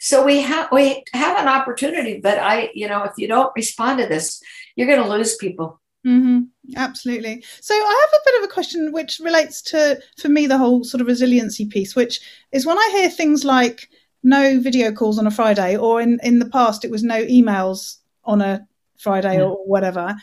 So 0.00 0.24
we 0.24 0.40
have 0.40 0.68
we 0.72 1.04
have 1.12 1.38
an 1.38 1.46
opportunity, 1.46 2.18
but 2.20 2.38
I, 2.38 2.70
you 2.74 2.88
know, 2.88 3.04
if 3.04 3.12
you 3.16 3.28
don't 3.28 3.52
respond 3.54 4.00
to 4.00 4.06
this, 4.06 4.42
you're 4.74 4.88
going 4.88 5.02
to 5.02 5.08
lose 5.08 5.36
people. 5.36 5.80
Mm-hmm. 6.04 6.40
Absolutely. 6.76 7.44
So 7.60 7.74
I 7.74 8.00
have 8.02 8.20
a 8.20 8.24
bit 8.24 8.38
of 8.38 8.50
a 8.50 8.52
question 8.52 8.92
which 8.92 9.20
relates 9.22 9.62
to, 9.70 10.00
for 10.18 10.28
me, 10.28 10.46
the 10.46 10.58
whole 10.58 10.82
sort 10.82 11.02
of 11.02 11.06
resiliency 11.06 11.66
piece, 11.66 11.94
which 11.94 12.20
is 12.50 12.66
when 12.66 12.78
I 12.78 12.88
hear 12.96 13.10
things 13.10 13.44
like 13.44 13.88
no 14.22 14.60
video 14.60 14.92
calls 14.92 15.18
on 15.18 15.26
a 15.26 15.30
Friday, 15.30 15.76
or 15.76 16.00
in, 16.00 16.18
in 16.22 16.38
the 16.38 16.48
past 16.48 16.84
it 16.84 16.90
was 16.90 17.02
no 17.02 17.24
emails 17.24 17.96
on 18.24 18.40
a 18.40 18.66
Friday 18.98 19.34
yeah. 19.34 19.42
or 19.42 19.56
whatever. 19.66 20.16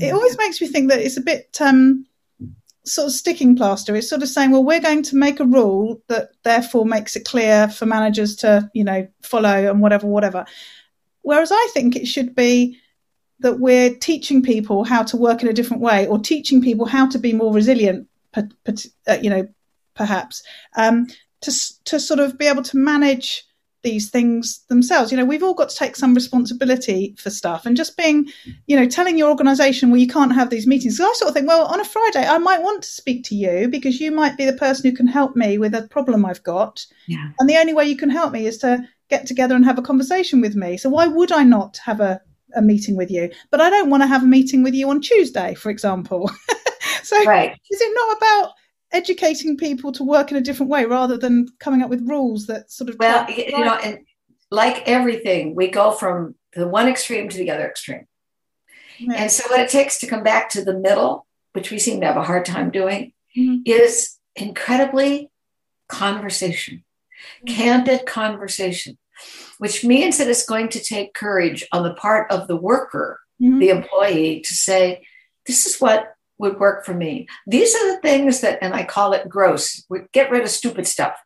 It 0.00 0.12
always 0.12 0.38
makes 0.38 0.60
me 0.60 0.68
think 0.68 0.90
that 0.90 1.00
it's 1.00 1.16
a 1.16 1.22
bit 1.22 1.58
um, 1.60 2.06
sort 2.84 3.06
of 3.06 3.12
sticking 3.12 3.56
plaster. 3.56 3.96
It's 3.96 4.08
sort 4.08 4.22
of 4.22 4.28
saying, 4.28 4.50
well, 4.50 4.64
we're 4.64 4.80
going 4.80 5.02
to 5.04 5.16
make 5.16 5.40
a 5.40 5.44
rule 5.44 6.00
that 6.08 6.30
therefore 6.44 6.84
makes 6.84 7.16
it 7.16 7.24
clear 7.24 7.68
for 7.68 7.86
managers 7.86 8.36
to, 8.36 8.70
you 8.74 8.84
know, 8.84 9.08
follow 9.22 9.70
and 9.70 9.80
whatever, 9.80 10.06
whatever. 10.06 10.46
Whereas 11.22 11.50
I 11.52 11.68
think 11.72 11.96
it 11.96 12.06
should 12.06 12.34
be 12.34 12.78
that 13.40 13.60
we're 13.60 13.94
teaching 13.94 14.42
people 14.42 14.84
how 14.84 15.02
to 15.04 15.16
work 15.16 15.42
in 15.42 15.48
a 15.48 15.52
different 15.52 15.82
way 15.82 16.06
or 16.06 16.18
teaching 16.18 16.62
people 16.62 16.86
how 16.86 17.08
to 17.08 17.18
be 17.18 17.32
more 17.32 17.52
resilient, 17.52 18.08
uh, 18.34 18.42
you 19.20 19.30
know, 19.30 19.48
perhaps. 19.94 20.42
Um, 20.76 21.06
to 21.42 21.52
to 21.84 22.00
sort 22.00 22.20
of 22.20 22.38
be 22.38 22.46
able 22.46 22.62
to 22.62 22.76
manage 22.76 23.44
these 23.82 24.10
things 24.10 24.64
themselves. 24.68 25.10
You 25.10 25.18
know, 25.18 25.24
we've 25.24 25.42
all 25.42 25.54
got 25.54 25.68
to 25.68 25.76
take 25.76 25.94
some 25.94 26.14
responsibility 26.14 27.14
for 27.16 27.30
stuff 27.30 27.64
and 27.64 27.76
just 27.76 27.96
being, 27.96 28.26
you 28.66 28.76
know, 28.76 28.88
telling 28.88 29.16
your 29.16 29.30
organization, 29.30 29.90
well, 29.90 30.00
you 30.00 30.08
can't 30.08 30.34
have 30.34 30.50
these 30.50 30.66
meetings. 30.66 30.96
So 30.96 31.04
I 31.04 31.12
sort 31.14 31.28
of 31.28 31.34
think, 31.34 31.46
well, 31.46 31.64
on 31.66 31.80
a 31.80 31.84
Friday, 31.84 32.26
I 32.26 32.38
might 32.38 32.62
want 32.62 32.82
to 32.82 32.88
speak 32.88 33.24
to 33.26 33.36
you 33.36 33.68
because 33.68 34.00
you 34.00 34.10
might 34.10 34.36
be 34.36 34.46
the 34.46 34.52
person 34.52 34.90
who 34.90 34.96
can 34.96 35.06
help 35.06 35.36
me 35.36 35.58
with 35.58 35.74
a 35.74 35.86
problem 35.88 36.24
I've 36.24 36.42
got. 36.42 36.84
Yeah. 37.06 37.30
And 37.38 37.48
the 37.48 37.56
only 37.56 37.72
way 37.72 37.84
you 37.84 37.96
can 37.96 38.10
help 38.10 38.32
me 38.32 38.46
is 38.46 38.58
to 38.58 38.86
get 39.10 39.26
together 39.26 39.54
and 39.54 39.64
have 39.64 39.78
a 39.78 39.82
conversation 39.82 40.40
with 40.40 40.56
me. 40.56 40.76
So 40.76 40.90
why 40.90 41.06
would 41.06 41.30
I 41.30 41.44
not 41.44 41.78
have 41.84 42.00
a 42.00 42.20
a 42.56 42.62
meeting 42.62 42.96
with 42.96 43.10
you, 43.10 43.30
but 43.50 43.60
I 43.60 43.68
don't 43.68 43.90
want 43.90 44.02
to 44.02 44.06
have 44.06 44.22
a 44.22 44.26
meeting 44.26 44.62
with 44.62 44.72
you 44.72 44.88
on 44.88 45.02
Tuesday, 45.02 45.54
for 45.54 45.68
example. 45.68 46.30
so 47.02 47.22
right. 47.24 47.52
is 47.70 47.80
it 47.80 47.92
not 47.94 48.16
about 48.16 48.52
educating 48.92 49.56
people 49.56 49.92
to 49.92 50.04
work 50.04 50.30
in 50.30 50.36
a 50.36 50.40
different 50.40 50.70
way 50.70 50.84
rather 50.84 51.18
than 51.18 51.46
coming 51.58 51.82
up 51.82 51.90
with 51.90 52.08
rules 52.08 52.46
that 52.46 52.70
sort 52.70 52.88
of 52.88 52.96
well 52.98 53.28
you 53.30 53.50
know 53.50 53.74
and 53.74 53.98
like 54.50 54.88
everything 54.88 55.54
we 55.54 55.68
go 55.68 55.90
from 55.90 56.34
the 56.54 56.66
one 56.66 56.88
extreme 56.88 57.28
to 57.28 57.36
the 57.36 57.50
other 57.50 57.66
extreme 57.66 58.06
yeah. 58.98 59.14
and 59.16 59.30
so 59.30 59.48
what 59.50 59.60
it 59.60 59.68
takes 59.68 59.98
to 59.98 60.06
come 60.06 60.22
back 60.22 60.48
to 60.48 60.64
the 60.64 60.78
middle 60.78 61.26
which 61.52 61.70
we 61.70 61.78
seem 61.78 62.00
to 62.00 62.06
have 62.06 62.16
a 62.16 62.22
hard 62.22 62.44
time 62.44 62.70
doing 62.70 63.12
mm-hmm. 63.36 63.56
is 63.66 64.16
incredibly 64.36 65.30
conversation 65.88 66.76
mm-hmm. 66.76 67.54
candid 67.54 68.06
conversation 68.06 68.96
which 69.58 69.84
means 69.84 70.16
that 70.18 70.28
it's 70.28 70.46
going 70.46 70.68
to 70.68 70.80
take 70.80 71.12
courage 71.12 71.66
on 71.72 71.82
the 71.82 71.94
part 71.94 72.30
of 72.30 72.48
the 72.48 72.56
worker 72.56 73.20
mm-hmm. 73.42 73.58
the 73.58 73.68
employee 73.68 74.40
to 74.40 74.54
say 74.54 75.06
this 75.46 75.66
is 75.66 75.78
what 75.78 76.14
would 76.38 76.58
work 76.58 76.84
for 76.84 76.94
me. 76.94 77.28
These 77.46 77.74
are 77.74 77.94
the 77.94 78.00
things 78.00 78.40
that, 78.40 78.58
and 78.62 78.74
I 78.74 78.84
call 78.84 79.12
it 79.12 79.28
gross. 79.28 79.84
We 79.88 80.00
get 80.12 80.30
rid 80.30 80.42
of 80.42 80.50
stupid 80.50 80.86
stuff. 80.86 81.16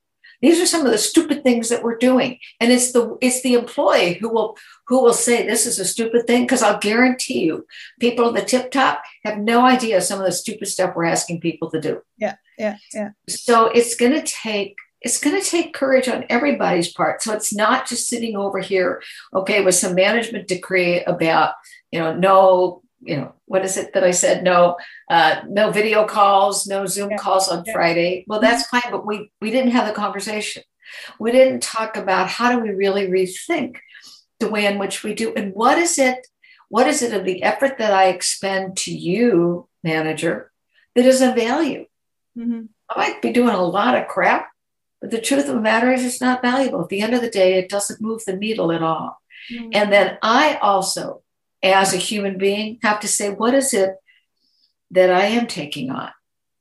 These 0.41 0.61
are 0.61 0.67
some 0.67 0.85
of 0.85 0.91
the 0.91 0.99
stupid 0.99 1.45
things 1.45 1.69
that 1.69 1.85
we're 1.85 1.97
doing, 1.97 2.39
and 2.59 2.73
it's 2.73 2.91
the 2.91 3.17
it's 3.21 3.43
the 3.43 3.55
employee 3.55 4.15
who 4.15 4.29
will 4.29 4.57
who 4.89 5.01
will 5.01 5.13
say 5.13 5.47
this 5.47 5.67
is 5.67 5.79
a 5.79 5.85
stupid 5.85 6.27
thing 6.27 6.43
because 6.43 6.65
I'll 6.65 6.81
guarantee 6.81 7.45
you, 7.45 7.65
people 8.01 8.27
at 8.27 8.35
the 8.35 8.43
tip 8.43 8.73
top 8.73 9.03
have 9.25 9.39
no 9.39 9.65
idea 9.65 10.01
some 10.01 10.19
of 10.19 10.27
the 10.27 10.33
stupid 10.33 10.67
stuff 10.67 10.97
we're 10.97 11.05
asking 11.05 11.41
people 11.41 11.71
to 11.71 11.81
do. 11.81 12.03
Yeah, 12.19 12.35
yeah, 12.59 12.77
yeah. 12.93 13.11
So 13.29 13.67
it's 13.67 13.95
going 13.95 14.15
to 14.15 14.23
take 14.23 14.77
it's 15.01 15.21
going 15.21 15.41
to 15.41 15.49
take 15.49 15.75
courage 15.75 16.09
on 16.09 16.25
everybody's 16.29 16.93
part. 16.93 17.23
So 17.23 17.33
it's 17.33 17.55
not 17.55 17.89
just 17.89 18.09
sitting 18.09 18.37
over 18.37 18.61
here, 18.61 19.03
okay, 19.35 19.63
with 19.65 19.75
some 19.75 19.95
management 19.95 20.49
decree 20.49 21.05
about 21.05 21.55
you 21.93 22.01
know 22.01 22.17
no 22.17 22.82
you 23.05 23.17
know, 23.17 23.35
what 23.47 23.65
is 23.65 23.77
it 23.77 23.93
that 23.95 24.05
I 24.05 24.13
said? 24.13 24.45
No, 24.45 24.77
uh, 25.11 25.43
no 25.49 25.71
video 25.71 26.07
calls, 26.07 26.67
no 26.67 26.87
Zoom 26.87 27.11
yeah. 27.11 27.17
calls 27.17 27.49
on 27.49 27.65
yeah. 27.67 27.73
Friday. 27.73 28.25
Well, 28.29 28.41
that's 28.41 28.67
fine, 28.69 28.91
but 28.91 29.07
we 29.07 29.31
we 29.41 29.51
didn't 29.51 29.73
have 29.73 29.87
the 29.87 29.95
conversation. 29.95 30.63
We 31.19 31.33
didn't 31.33 31.63
talk 31.63 31.97
about 31.97 32.29
how 32.29 32.53
do 32.53 32.61
we 32.61 32.71
really 32.71 33.09
rethink 33.09 33.79
the 34.41 34.51
way 34.51 34.67
in 34.67 34.79
which 34.79 35.03
we 35.03 35.15
do, 35.15 35.33
and 35.35 35.55
what 35.55 35.79
is 35.79 35.99
it? 35.99 36.27
What 36.69 36.87
is 36.87 37.03
it 37.03 37.13
of 37.13 37.25
the 37.25 37.43
effort 37.43 37.79
that 37.79 37.93
I 37.93 38.09
expend 38.09 38.77
to 38.79 38.93
you, 38.93 39.69
manager, 39.85 40.51
that 40.95 41.05
is 41.05 41.21
of 41.21 41.35
value? 41.35 41.87
Mm-hmm. 42.39 42.63
I 42.89 42.97
might 42.97 43.23
be 43.23 43.33
doing 43.33 43.55
a 43.55 43.63
lot 43.63 43.97
of 43.97 44.09
crap, 44.09 44.49
but 45.01 45.11
the 45.11 45.21
truth 45.21 45.49
of 45.49 45.55
the 45.55 45.61
matter 45.61 45.93
is, 45.93 46.05
it's 46.05 46.21
not 46.21 46.41
valuable. 46.41 46.83
At 46.83 46.89
the 46.89 47.03
end 47.03 47.15
of 47.15 47.21
the 47.21 47.31
day, 47.31 47.59
it 47.59 47.69
doesn't 47.69 48.01
move 48.01 48.25
the 48.25 48.37
needle 48.37 48.73
at 48.73 48.83
all. 48.83 49.21
Mm-hmm. 49.53 49.71
And 49.75 49.93
then 49.93 50.19
I 50.23 50.57
also 50.63 51.23
as 51.63 51.95
a 51.95 51.99
human 51.99 52.39
being 52.39 52.79
have 52.83 53.01
to 53.01 53.09
say, 53.09 53.31
what 53.31 53.55
is 53.55 53.73
it 53.73 53.95
that 54.91 55.11
I 55.11 55.27
am 55.27 55.47
taking 55.47 55.91
on? 55.91 56.11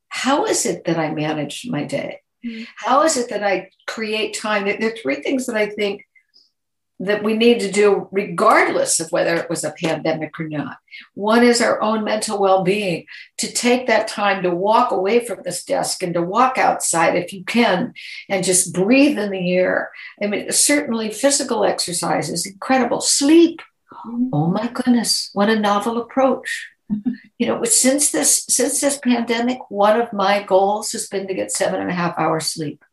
How 0.09 0.45
is 0.45 0.65
it 0.65 0.85
that 0.85 0.97
I 0.97 1.13
manage 1.13 1.65
my 1.69 1.83
day? 1.83 2.21
Mm-hmm. 2.45 2.63
How 2.75 3.03
is 3.03 3.17
it 3.17 3.29
that 3.29 3.43
I 3.43 3.69
create 3.87 4.37
time? 4.37 4.65
There 4.65 4.91
are 4.91 4.97
three 4.97 5.21
things 5.21 5.45
that 5.45 5.55
I 5.55 5.67
think 5.67 6.05
that 6.99 7.23
we 7.23 7.33
need 7.33 7.59
to 7.59 7.71
do 7.71 8.07
regardless 8.11 8.99
of 8.99 9.11
whether 9.11 9.35
it 9.35 9.49
was 9.49 9.63
a 9.63 9.73
pandemic 9.81 10.39
or 10.39 10.47
not. 10.47 10.77
One 11.15 11.43
is 11.43 11.59
our 11.59 11.81
own 11.81 12.03
mental 12.03 12.39
well-being, 12.39 13.07
to 13.39 13.51
take 13.51 13.87
that 13.87 14.07
time 14.07 14.43
to 14.43 14.51
walk 14.51 14.91
away 14.91 15.25
from 15.25 15.39
this 15.43 15.65
desk 15.65 16.03
and 16.03 16.13
to 16.13 16.21
walk 16.21 16.59
outside 16.59 17.15
if 17.15 17.33
you 17.33 17.43
can 17.43 17.95
and 18.29 18.43
just 18.43 18.71
breathe 18.73 19.17
in 19.17 19.31
the 19.31 19.51
air. 19.51 19.89
I 20.21 20.27
mean, 20.27 20.51
certainly 20.51 21.09
physical 21.09 21.65
exercise 21.65 22.29
is 22.29 22.45
incredible. 22.45 23.01
Sleep. 23.01 23.63
Oh 24.33 24.47
my 24.47 24.67
goodness, 24.67 25.29
what 25.33 25.49
a 25.49 25.59
novel 25.59 25.97
approach. 25.97 26.69
you 27.37 27.47
know, 27.47 27.63
since 27.63 28.11
this 28.11 28.45
since 28.49 28.81
this 28.81 28.99
pandemic, 28.99 29.59
one 29.69 29.99
of 29.99 30.13
my 30.13 30.43
goals 30.43 30.91
has 30.91 31.07
been 31.07 31.27
to 31.27 31.33
get 31.33 31.51
seven 31.51 31.81
and 31.81 31.89
a 31.89 31.93
half 31.93 32.17
hours 32.17 32.47
sleep. 32.47 32.83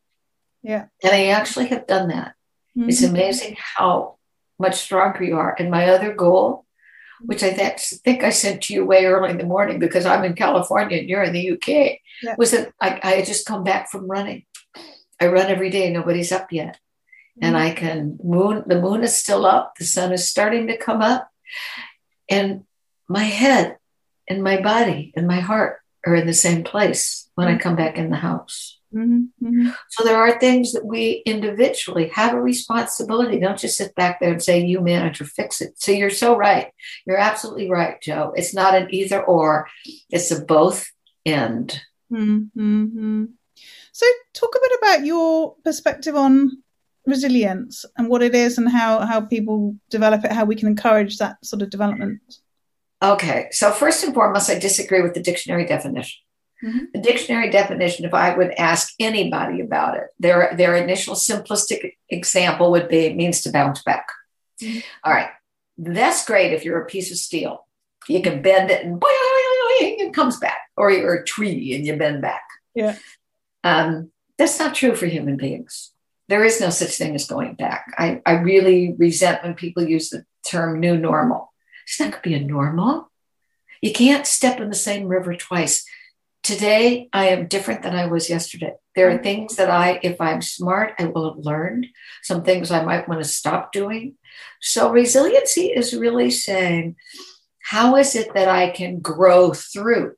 Yeah. 0.63 0.87
And 1.03 1.13
I 1.13 1.27
actually 1.27 1.67
have 1.67 1.87
done 1.87 2.09
that. 2.09 2.35
Mm-hmm. 2.77 2.89
It's 2.89 3.03
amazing 3.03 3.57
how 3.59 4.19
much 4.59 4.77
stronger 4.77 5.25
you 5.25 5.37
are. 5.37 5.55
And 5.59 5.71
my 5.71 5.89
other 5.89 6.13
goal, 6.15 6.65
which 7.21 7.43
I 7.43 7.51
th- 7.51 7.81
think 8.05 8.23
I 8.23 8.31
sent 8.31 8.63
to 8.65 8.75
you 8.75 8.85
way 8.85 9.07
early 9.07 9.31
in 9.31 9.39
the 9.39 9.45
morning 9.45 9.79
because 9.79 10.05
I'm 10.05 10.25
in 10.25 10.35
California 10.35 10.99
and 10.99 11.09
you're 11.09 11.23
in 11.23 11.33
the 11.33 11.53
UK, 11.53 11.99
yeah. 12.23 12.35
was 12.37 12.51
that 12.51 12.73
I, 12.81 13.01
I 13.03 13.11
had 13.17 13.27
just 13.27 13.47
come 13.47 13.65
back 13.65 13.91
from 13.91 14.11
running. 14.11 14.45
I 15.21 15.27
run 15.27 15.47
every 15.47 15.71
day, 15.71 15.91
nobody's 15.91 16.33
up 16.33 16.53
yet 16.53 16.79
and 17.41 17.57
I 17.57 17.71
can 17.71 18.19
moon 18.23 18.65
the 18.67 18.81
moon 18.81 19.03
is 19.03 19.17
still 19.17 19.47
up, 19.47 19.75
the 19.79 19.85
sun 19.85 20.13
is 20.13 20.31
starting 20.31 20.67
to 20.69 20.77
come 20.77 21.03
up, 21.03 21.31
and 22.29 22.65
my 23.09 23.25
head 23.25 23.77
and 24.29 24.43
my 24.43 24.61
body 24.61 25.13
and 25.17 25.27
my 25.27 25.41
heart 25.41 25.81
are 26.07 26.15
in 26.15 26.27
the 26.27 26.35
same 26.35 26.65
place 26.65 27.31
when 27.35 27.49
I 27.49 27.57
come 27.57 27.77
back 27.77 27.97
in 27.97 28.11
the 28.11 28.17
house. 28.17 28.79
Mm-hmm, 28.95 29.47
mm-hmm. 29.47 29.69
So 29.91 30.05
there 30.05 30.17
are 30.17 30.39
things 30.39 30.73
that 30.73 30.85
we 30.85 31.23
individually 31.27 32.09
have 32.15 32.35
a 32.35 32.41
responsibility. 32.41 33.39
Don't 33.39 33.59
just 33.59 33.77
sit 33.77 33.95
back 33.95 34.19
there 34.19 34.33
and 34.33 34.43
say, 34.43 34.65
you 34.65 34.81
manage 34.81 35.21
or 35.21 35.27
fix 35.27 35.61
it. 35.61 35.81
So 35.81 35.93
you're 35.93 36.09
so 36.09 36.37
right. 36.37 36.73
You're 37.07 37.19
absolutely 37.19 37.71
right, 37.71 38.01
Jo. 38.01 38.33
It's 38.35 38.55
not 38.55 38.75
an 38.75 38.89
either 38.91 39.23
or, 39.23 39.69
it's 40.09 40.31
a 40.31 40.43
both 40.43 40.91
end. 41.27 41.81
Mm-hmm. 42.11 43.25
So 43.93 44.07
talk 44.33 44.55
a 44.55 44.61
bit 44.61 44.79
about 44.81 45.05
your 45.05 45.57
perspective 45.65 46.17
on 46.17 46.63
resilience 47.09 47.85
and 47.97 48.09
what 48.09 48.23
it 48.23 48.35
is 48.35 48.59
and 48.59 48.69
how 48.69 49.01
how 49.01 49.21
people 49.21 49.75
develop 49.91 50.25
it 50.25 50.33
how 50.33 50.45
we 50.45 50.55
can 50.55 50.69
encourage 50.69 51.19
that 51.19 51.45
sort 51.45 51.63
of 51.63 51.71
development. 51.71 52.21
Okay 53.03 53.49
so 53.51 53.71
first 53.73 54.05
and 54.05 54.15
foremost 54.15 54.51
i 54.51 54.59
disagree 54.59 55.03
with 55.03 55.15
the 55.15 55.23
dictionary 55.23 55.67
definition. 55.67 56.21
Mm-hmm. 56.65 56.87
the 56.93 57.01
dictionary 57.01 57.51
definition 57.51 58.05
if 58.05 58.13
i 58.13 58.37
would 58.37 58.51
ask 58.59 58.93
anybody 58.99 59.61
about 59.61 59.97
it 59.97 60.07
their 60.19 60.53
their 60.57 60.75
initial 60.75 61.15
simplistic 61.15 61.93
example 62.11 62.73
would 62.73 62.89
be 62.89 63.07
it 63.07 63.17
means 63.17 63.41
to 63.43 63.53
bounce 63.53 63.83
back. 63.83 64.09
Mm-hmm. 64.61 64.81
All 65.05 65.13
right 65.13 65.31
that's 65.79 66.27
great 66.27 66.53
if 66.53 66.65
you're 66.65 66.83
a 66.83 66.87
piece 66.87 67.13
of 67.13 67.19
steel. 67.19 67.65
You 68.09 68.21
can 68.23 68.43
bend 68.43 68.71
it 68.71 68.85
and 68.85 69.01
it 69.81 70.13
comes 70.13 70.39
back 70.39 70.59
or 70.77 70.91
you're 70.91 71.15
a 71.15 71.25
tree 71.25 71.75
and 71.75 71.87
you 71.87 71.97
bend 71.97 72.23
back. 72.23 72.43
Yeah. 72.75 72.97
Um, 73.63 74.11
that's 74.39 74.59
not 74.59 74.75
true 74.75 74.97
for 74.97 75.07
human 75.07 75.37
beings 75.37 75.93
there 76.29 76.45
is 76.45 76.61
no 76.61 76.71
such 76.71 76.91
thing 76.91 77.15
as 77.15 77.27
going 77.27 77.55
back. 77.55 77.95
I, 77.97 78.21
I 78.25 78.33
really 78.33 78.95
resent 78.99 79.43
when 79.43 79.55
people 79.55 79.89
use 79.89 80.11
the 80.11 80.25
term 80.47 80.79
new 80.79 80.97
normal. 80.97 81.53
It's 81.87 81.99
not 81.99 82.11
going 82.11 82.23
to 82.23 82.29
be 82.29 82.35
a 82.35 82.41
normal. 82.41 83.11
You 83.81 83.93
can't 83.93 84.27
step 84.27 84.61
in 84.61 84.69
the 84.69 84.75
same 84.75 85.09
river 85.09 85.35
twice. 85.35 85.87
Today, 86.43 87.09
I 87.13 87.29
am 87.29 87.49
different 87.49 87.83
than 87.83 87.95
I 87.95 88.07
was 88.07 88.31
yesterday. 88.31 88.75
There 88.95 89.11
are 89.11 89.19
things 89.19 89.57
that 89.57 89.71
I, 89.71 90.01
if 90.03 90.21
I'm 90.21 90.43
smart, 90.43 90.95
I 90.99 91.07
will 91.07 91.35
have 91.35 91.45
learned. 91.45 91.87
Some 92.23 92.43
things 92.43 92.71
I 92.71 92.85
might 92.85 93.09
want 93.09 93.23
to 93.23 93.29
stop 93.29 93.73
doing. 93.73 94.15
So, 94.61 94.91
resiliency 94.91 95.67
is 95.67 95.95
really 95.95 96.31
saying, 96.31 96.97
how 97.61 97.97
is 97.97 98.15
it 98.15 98.35
that 98.35 98.49
I 98.49 98.71
can 98.71 99.01
grow 99.01 99.53
through 99.53 100.15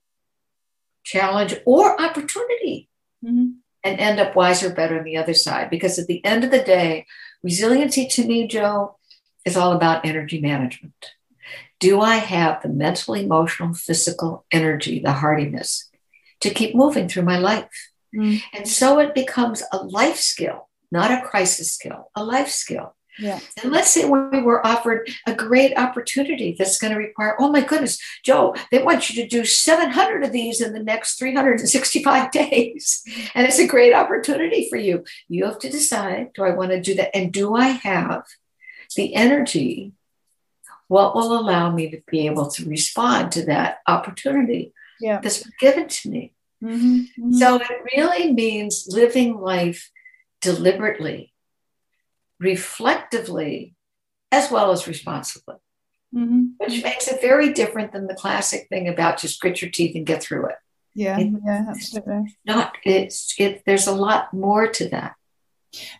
challenge 1.04 1.54
or 1.64 2.00
opportunity? 2.00 2.88
Mm-hmm 3.24 3.59
and 3.82 3.98
end 3.98 4.20
up 4.20 4.36
wiser, 4.36 4.72
better 4.72 4.98
on 4.98 5.04
the 5.04 5.16
other 5.16 5.34
side. 5.34 5.70
Because 5.70 5.98
at 5.98 6.06
the 6.06 6.24
end 6.24 6.44
of 6.44 6.50
the 6.50 6.62
day, 6.62 7.06
resiliency 7.42 8.06
to 8.08 8.26
me, 8.26 8.46
Jo, 8.46 8.96
is 9.44 9.56
all 9.56 9.72
about 9.72 10.04
energy 10.04 10.40
management. 10.40 11.12
Do 11.78 12.00
I 12.00 12.16
have 12.16 12.62
the 12.62 12.68
mental, 12.68 13.14
emotional, 13.14 13.72
physical 13.72 14.44
energy, 14.52 15.00
the 15.00 15.12
hardiness 15.12 15.88
to 16.40 16.50
keep 16.50 16.74
moving 16.74 17.08
through 17.08 17.22
my 17.22 17.38
life? 17.38 17.90
Mm. 18.14 18.42
And 18.52 18.68
so 18.68 18.98
it 18.98 19.14
becomes 19.14 19.62
a 19.72 19.78
life 19.78 20.16
skill, 20.16 20.68
not 20.90 21.10
a 21.10 21.22
crisis 21.22 21.72
skill, 21.72 22.10
a 22.14 22.24
life 22.24 22.48
skill. 22.50 22.94
Yeah. 23.20 23.38
And 23.62 23.70
let's 23.70 23.90
say 23.90 24.04
we 24.06 24.40
were 24.40 24.66
offered 24.66 25.08
a 25.26 25.34
great 25.34 25.76
opportunity 25.76 26.56
that's 26.58 26.78
going 26.78 26.92
to 26.92 26.98
require, 26.98 27.36
oh 27.38 27.52
my 27.52 27.60
goodness, 27.60 28.00
Jo, 28.24 28.54
they 28.70 28.82
want 28.82 29.10
you 29.10 29.22
to 29.22 29.28
do 29.28 29.44
700 29.44 30.24
of 30.24 30.32
these 30.32 30.60
in 30.60 30.72
the 30.72 30.82
next 30.82 31.18
365 31.18 32.30
days. 32.32 33.02
And 33.34 33.46
it's 33.46 33.58
a 33.58 33.66
great 33.66 33.92
opportunity 33.92 34.68
for 34.68 34.76
you. 34.76 35.04
You 35.28 35.44
have 35.44 35.58
to 35.60 35.70
decide 35.70 36.32
do 36.34 36.44
I 36.44 36.50
want 36.50 36.70
to 36.70 36.80
do 36.80 36.94
that? 36.94 37.14
And 37.14 37.32
do 37.32 37.54
I 37.54 37.68
have 37.68 38.24
the 38.96 39.14
energy? 39.14 39.92
What 40.88 41.14
will 41.14 41.38
allow 41.38 41.70
me 41.70 41.90
to 41.90 42.00
be 42.10 42.26
able 42.26 42.50
to 42.50 42.68
respond 42.68 43.32
to 43.32 43.44
that 43.46 43.78
opportunity 43.86 44.72
yeah. 45.00 45.20
that's 45.20 45.42
been 45.42 45.52
given 45.60 45.88
to 45.88 46.10
me? 46.10 46.32
Mm-hmm. 46.64 46.96
Mm-hmm. 46.96 47.32
So 47.34 47.56
it 47.56 47.96
really 47.96 48.32
means 48.32 48.88
living 48.90 49.40
life 49.40 49.90
deliberately 50.40 51.32
reflectively 52.40 53.74
as 54.32 54.50
well 54.50 54.72
as 54.72 54.88
responsibly, 54.88 55.56
mm-hmm. 56.14 56.46
which 56.58 56.82
makes 56.82 57.08
it 57.08 57.20
very 57.20 57.52
different 57.52 57.92
than 57.92 58.06
the 58.06 58.14
classic 58.14 58.66
thing 58.68 58.88
about 58.88 59.18
just 59.18 59.40
grit 59.40 59.60
your 59.60 59.70
teeth 59.70 59.94
and 59.94 60.06
get 60.06 60.22
through 60.22 60.46
it. 60.46 60.56
Yeah, 60.94 61.18
it, 61.18 61.32
yeah, 61.44 61.66
absolutely. 61.68 62.36
Not 62.44 62.76
it's 62.84 63.34
it. 63.38 63.62
There's 63.64 63.86
a 63.86 63.94
lot 63.94 64.34
more 64.34 64.66
to 64.68 64.88
that. 64.88 65.14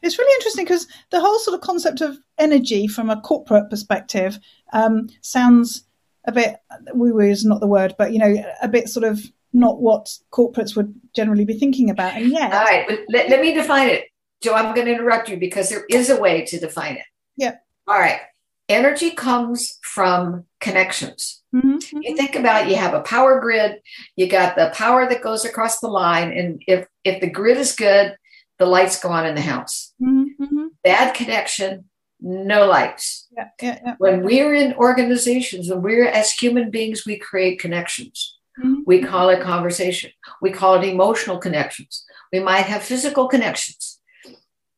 It's 0.03 0.19
really 0.19 0.35
interesting 0.35 0.65
because 0.65 0.89
the 1.11 1.21
whole 1.21 1.39
sort 1.39 1.55
of 1.55 1.61
concept 1.61 2.01
of 2.01 2.19
energy 2.39 2.89
from 2.89 3.09
a 3.09 3.21
corporate 3.21 3.71
perspective 3.71 4.41
um, 4.73 5.09
sounds 5.21 5.85
a 6.25 6.33
bit 6.33 6.57
woo 6.93 7.15
woo 7.15 7.21
is 7.21 7.45
not 7.45 7.61
the 7.61 7.69
word, 7.69 7.95
but 7.97 8.13
you 8.13 8.19
know, 8.19 8.45
a 8.63 8.69
bit 8.69 8.89
sort 8.89 9.05
of 9.05 9.21
not 9.53 9.81
what 9.81 10.13
corporates 10.33 10.77
would 10.77 10.95
generally 11.15 11.45
be 11.45 11.59
thinking 11.59 11.91
about. 11.91 12.15
And 12.15 12.31
yet, 12.31 12.53
all 12.53 12.65
right, 12.65 12.89
let, 13.09 13.29
let 13.29 13.41
me 13.41 13.55
define 13.55 13.89
it. 13.89 14.05
Jo, 14.43 14.55
I'm 14.55 14.75
going 14.75 14.87
to 14.87 14.95
interrupt 14.95 15.29
you 15.29 15.37
because 15.37 15.69
there 15.69 15.85
is 15.91 16.11
a 16.11 16.21
way 16.21 16.45
to 16.47 16.59
define 16.59 16.97
it. 16.97 17.05
Yeah. 17.37 17.57
All 17.87 17.99
right. 17.99 18.21
Energy 18.69 19.11
comes 19.11 19.79
from 19.83 20.45
connections. 20.61 21.43
Mm-hmm. 21.55 21.99
You 22.03 22.17
think 22.17 22.37
about 22.37 22.63
it, 22.63 22.71
you 22.71 22.77
have 22.77 22.95
a 22.95 23.01
power 23.01 23.41
grid, 23.41 23.81
you 24.15 24.29
got 24.29 24.55
the 24.55 24.71
power 24.75 25.09
that 25.09 25.23
goes 25.23 25.45
across 25.45 25.81
the 25.81 25.89
line, 25.89 26.31
and 26.31 26.63
if 26.69 26.87
if 27.03 27.21
the 27.21 27.29
grid 27.29 27.57
is 27.57 27.75
good, 27.75 28.15
the 28.61 28.67
lights 28.67 29.01
go 29.01 29.09
on 29.09 29.27
in 29.27 29.35
the 29.35 29.41
house. 29.41 29.93
Mm-hmm. 30.01 30.67
Bad 30.85 31.15
connection, 31.15 31.87
no 32.21 32.67
lights. 32.67 33.27
Yeah, 33.37 33.49
yeah, 33.61 33.81
yeah. 33.85 33.95
When 33.99 34.23
we're 34.23 34.55
in 34.55 34.75
organizations, 34.75 35.69
when 35.69 35.83
we're 35.83 36.07
as 36.07 36.31
human 36.31 36.71
beings, 36.71 37.05
we 37.05 37.19
create 37.19 37.59
connections. 37.59 38.39
Mm-hmm. 38.63 38.83
We 38.87 39.03
call 39.03 39.31
it 39.31 39.43
conversation. 39.43 40.13
We 40.41 40.53
call 40.53 40.75
it 40.81 40.87
emotional 40.87 41.39
connections. 41.39 42.05
We 42.33 42.39
might 42.39 42.67
have 42.67 42.85
physical 42.85 43.27
connections. 43.27 44.00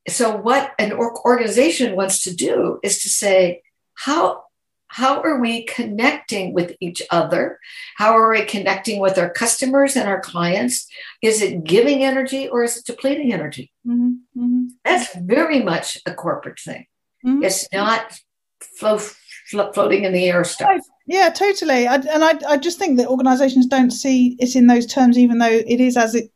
So, 0.09 0.37
what 0.37 0.73
an 0.79 0.93
organization 0.93 1.97
wants 1.97 2.25
to 2.25 2.35
do 2.35 2.81
is 2.83 3.03
to 3.03 3.09
say, 3.09 3.63
how 3.95 4.45
how 4.93 5.23
are 5.23 5.41
we 5.41 5.65
connecting 5.65 6.53
with 6.53 6.77
each 6.79 7.03
other? 7.11 7.59
How 7.97 8.15
are 8.15 8.31
we 8.31 8.45
connecting 8.45 9.01
with 9.01 9.17
our 9.17 9.31
customers 9.31 9.97
and 9.97 10.07
our 10.07 10.21
clients? 10.21 10.87
Is 11.23 11.41
it 11.41 11.65
giving 11.65 12.05
energy 12.05 12.47
or 12.47 12.63
is 12.63 12.77
it 12.77 12.85
depleting 12.85 13.33
energy? 13.33 13.73
Mm-hmm. 13.87 14.11
Mm-hmm. 14.39 14.65
That's 14.85 15.15
very 15.17 15.63
much 15.63 15.97
a 16.05 16.13
corporate 16.13 16.61
thing. 16.61 16.87
Mm-hmm. 17.25 17.43
It's 17.43 17.67
not 17.73 18.19
flow, 18.79 18.99
floating 18.99 20.05
in 20.05 20.13
the 20.13 20.27
air 20.27 20.45
stuff. 20.45 20.83
Yeah, 21.07 21.31
totally. 21.31 21.87
I, 21.89 21.95
and 21.95 22.23
I, 22.23 22.39
I 22.47 22.57
just 22.59 22.79
think 22.79 22.99
that 22.99 23.09
organizations 23.09 23.67
don't 23.67 23.93
see 23.93 24.37
it 24.41 24.55
in 24.57 24.67
those 24.67 24.85
terms, 24.87 25.17
even 25.17 25.39
though 25.39 25.47
it 25.47 25.81
is 25.81 25.97
as 25.97 26.15
it, 26.15 26.31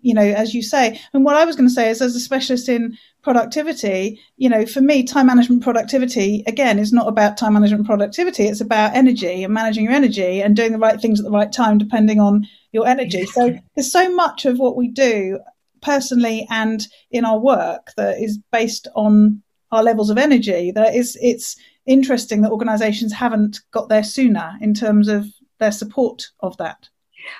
you 0.00 0.14
know, 0.14 0.22
as 0.22 0.54
you 0.54 0.62
say. 0.62 1.00
And 1.12 1.24
what 1.24 1.36
I 1.36 1.44
was 1.44 1.56
going 1.56 1.68
to 1.68 1.74
say 1.74 1.90
is, 1.90 2.00
as 2.00 2.14
a 2.14 2.20
specialist 2.20 2.68
in 2.68 2.96
productivity, 3.22 4.20
you 4.36 4.48
know, 4.48 4.64
for 4.64 4.80
me, 4.80 5.02
time 5.02 5.26
management 5.26 5.62
productivity, 5.62 6.44
again, 6.46 6.78
is 6.78 6.92
not 6.92 7.08
about 7.08 7.36
time 7.36 7.54
management 7.54 7.86
productivity. 7.86 8.44
It's 8.44 8.60
about 8.60 8.94
energy 8.94 9.44
and 9.44 9.52
managing 9.52 9.84
your 9.84 9.92
energy 9.92 10.40
and 10.40 10.56
doing 10.56 10.72
the 10.72 10.78
right 10.78 11.00
things 11.00 11.20
at 11.20 11.24
the 11.24 11.30
right 11.30 11.52
time, 11.52 11.78
depending 11.78 12.20
on 12.20 12.46
your 12.72 12.86
energy. 12.86 13.26
So 13.26 13.58
there's 13.74 13.92
so 13.92 14.10
much 14.14 14.44
of 14.44 14.58
what 14.58 14.76
we 14.76 14.88
do 14.88 15.40
personally 15.80 16.46
and 16.50 16.86
in 17.10 17.24
our 17.24 17.38
work 17.38 17.92
that 17.96 18.20
is 18.20 18.38
based 18.52 18.88
on 18.94 19.42
our 19.70 19.82
levels 19.82 20.10
of 20.10 20.18
energy 20.18 20.70
that 20.70 20.94
is 20.94 21.16
it's 21.20 21.56
interesting 21.86 22.42
that 22.42 22.50
organizations 22.50 23.12
haven't 23.12 23.60
got 23.70 23.88
there 23.88 24.02
sooner 24.02 24.56
in 24.60 24.74
terms 24.74 25.08
of 25.08 25.26
their 25.58 25.72
support 25.72 26.28
of 26.40 26.56
that 26.56 26.88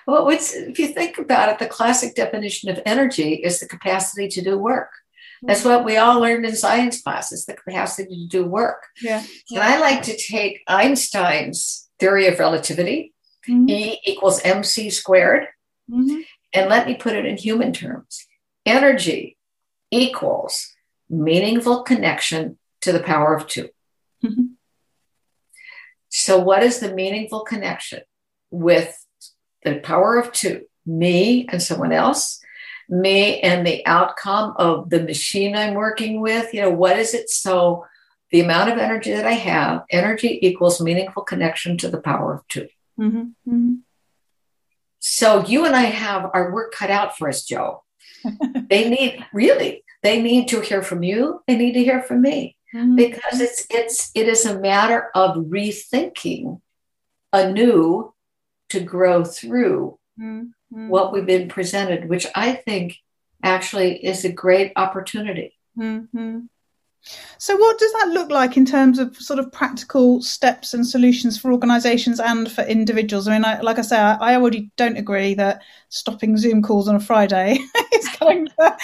well 0.06 0.28
if 0.28 0.78
you 0.78 0.88
think 0.88 1.18
about 1.18 1.48
it 1.48 1.58
the 1.58 1.66
classic 1.66 2.14
definition 2.14 2.70
of 2.70 2.80
energy 2.84 3.34
is 3.34 3.60
the 3.60 3.68
capacity 3.68 4.28
to 4.28 4.42
do 4.42 4.58
work 4.58 4.90
that's 5.42 5.64
what 5.64 5.84
we 5.84 5.96
all 5.96 6.20
learned 6.20 6.44
in 6.44 6.56
science 6.56 7.00
classes 7.00 7.46
the 7.46 7.54
capacity 7.54 8.16
to 8.16 8.26
do 8.26 8.44
work 8.44 8.86
yeah 9.00 9.22
and 9.50 9.60
i 9.60 9.78
like 9.78 10.02
to 10.02 10.16
take 10.16 10.62
einstein's 10.66 11.88
theory 11.98 12.26
of 12.26 12.38
relativity 12.38 13.12
mm-hmm. 13.48 13.68
e 13.68 14.00
equals 14.04 14.40
mc 14.44 14.90
squared 14.90 15.46
mm-hmm. 15.90 16.20
and 16.52 16.68
let 16.68 16.86
me 16.86 16.94
put 16.94 17.14
it 17.14 17.26
in 17.26 17.36
human 17.36 17.72
terms 17.72 18.26
energy 18.66 19.36
equals 19.90 20.74
meaningful 21.08 21.82
connection 21.82 22.58
to 22.80 22.92
the 22.92 23.00
power 23.00 23.34
of 23.34 23.46
2 23.46 23.68
mm-hmm. 24.24 24.42
So, 26.08 26.38
what 26.38 26.62
is 26.62 26.80
the 26.80 26.92
meaningful 26.92 27.40
connection 27.40 28.00
with 28.50 28.96
the 29.64 29.76
power 29.80 30.16
of 30.16 30.32
two? 30.32 30.62
Me 30.86 31.46
and 31.50 31.62
someone 31.62 31.92
else, 31.92 32.40
me 32.88 33.40
and 33.40 33.66
the 33.66 33.84
outcome 33.86 34.54
of 34.56 34.88
the 34.88 35.02
machine 35.02 35.54
I'm 35.54 35.74
working 35.74 36.20
with. 36.20 36.54
You 36.54 36.62
know, 36.62 36.70
what 36.70 36.98
is 36.98 37.14
it? 37.14 37.28
So, 37.28 37.84
the 38.30 38.40
amount 38.40 38.70
of 38.70 38.78
energy 38.78 39.12
that 39.12 39.26
I 39.26 39.32
have, 39.32 39.84
energy 39.90 40.38
equals 40.42 40.80
meaningful 40.80 41.22
connection 41.22 41.78
to 41.78 41.88
the 41.88 42.00
power 42.00 42.34
of 42.34 42.48
2 42.48 42.68
mm-hmm. 43.00 43.18
Mm-hmm. 43.18 43.74
So, 44.98 45.44
you 45.44 45.66
and 45.66 45.76
I 45.76 45.82
have 45.82 46.30
our 46.32 46.52
work 46.52 46.72
cut 46.72 46.90
out 46.90 47.16
for 47.16 47.28
us, 47.28 47.44
Jo. 47.44 47.84
they 48.68 48.88
need 48.88 49.24
really 49.32 49.84
they 50.02 50.22
need 50.22 50.48
to 50.48 50.60
hear 50.60 50.82
from 50.82 51.02
you. 51.02 51.42
They 51.46 51.56
need 51.56 51.72
to 51.72 51.84
hear 51.84 52.02
from 52.02 52.22
me 52.22 52.56
mm-hmm. 52.74 52.96
because 52.96 53.40
it's 53.40 53.66
it's 53.70 54.10
it 54.14 54.28
is 54.28 54.46
a 54.46 54.58
matter 54.58 55.10
of 55.14 55.36
rethinking 55.36 56.60
anew 57.32 58.12
to 58.70 58.80
grow 58.80 59.24
through 59.24 59.98
mm-hmm. 60.20 60.88
what 60.88 61.12
we've 61.12 61.26
been 61.26 61.48
presented, 61.48 62.08
which 62.08 62.26
I 62.34 62.52
think 62.54 62.96
actually 63.42 64.04
is 64.04 64.24
a 64.24 64.32
great 64.32 64.72
opportunity. 64.76 65.54
Mm-hmm. 65.78 66.40
So, 67.38 67.56
what 67.56 67.78
does 67.78 67.92
that 67.92 68.08
look 68.08 68.30
like 68.30 68.56
in 68.56 68.66
terms 68.66 68.98
of 68.98 69.16
sort 69.16 69.38
of 69.38 69.52
practical 69.52 70.20
steps 70.20 70.74
and 70.74 70.86
solutions 70.86 71.38
for 71.38 71.52
organisations 71.52 72.18
and 72.18 72.50
for 72.50 72.62
individuals? 72.62 73.28
I 73.28 73.34
mean, 73.34 73.44
I, 73.44 73.60
like 73.60 73.78
I 73.78 73.82
say, 73.82 73.96
I, 73.96 74.14
I, 74.14 74.34
already 74.34 74.70
don't 74.76 74.96
agree 74.96 75.34
that 75.34 75.62
stopping 75.88 76.36
Zoom 76.36 76.60
calls 76.60 76.88
on 76.88 76.96
a 76.96 77.00
Friday 77.00 77.58
is 77.92 78.08
going 78.20 78.48
to 78.58 78.76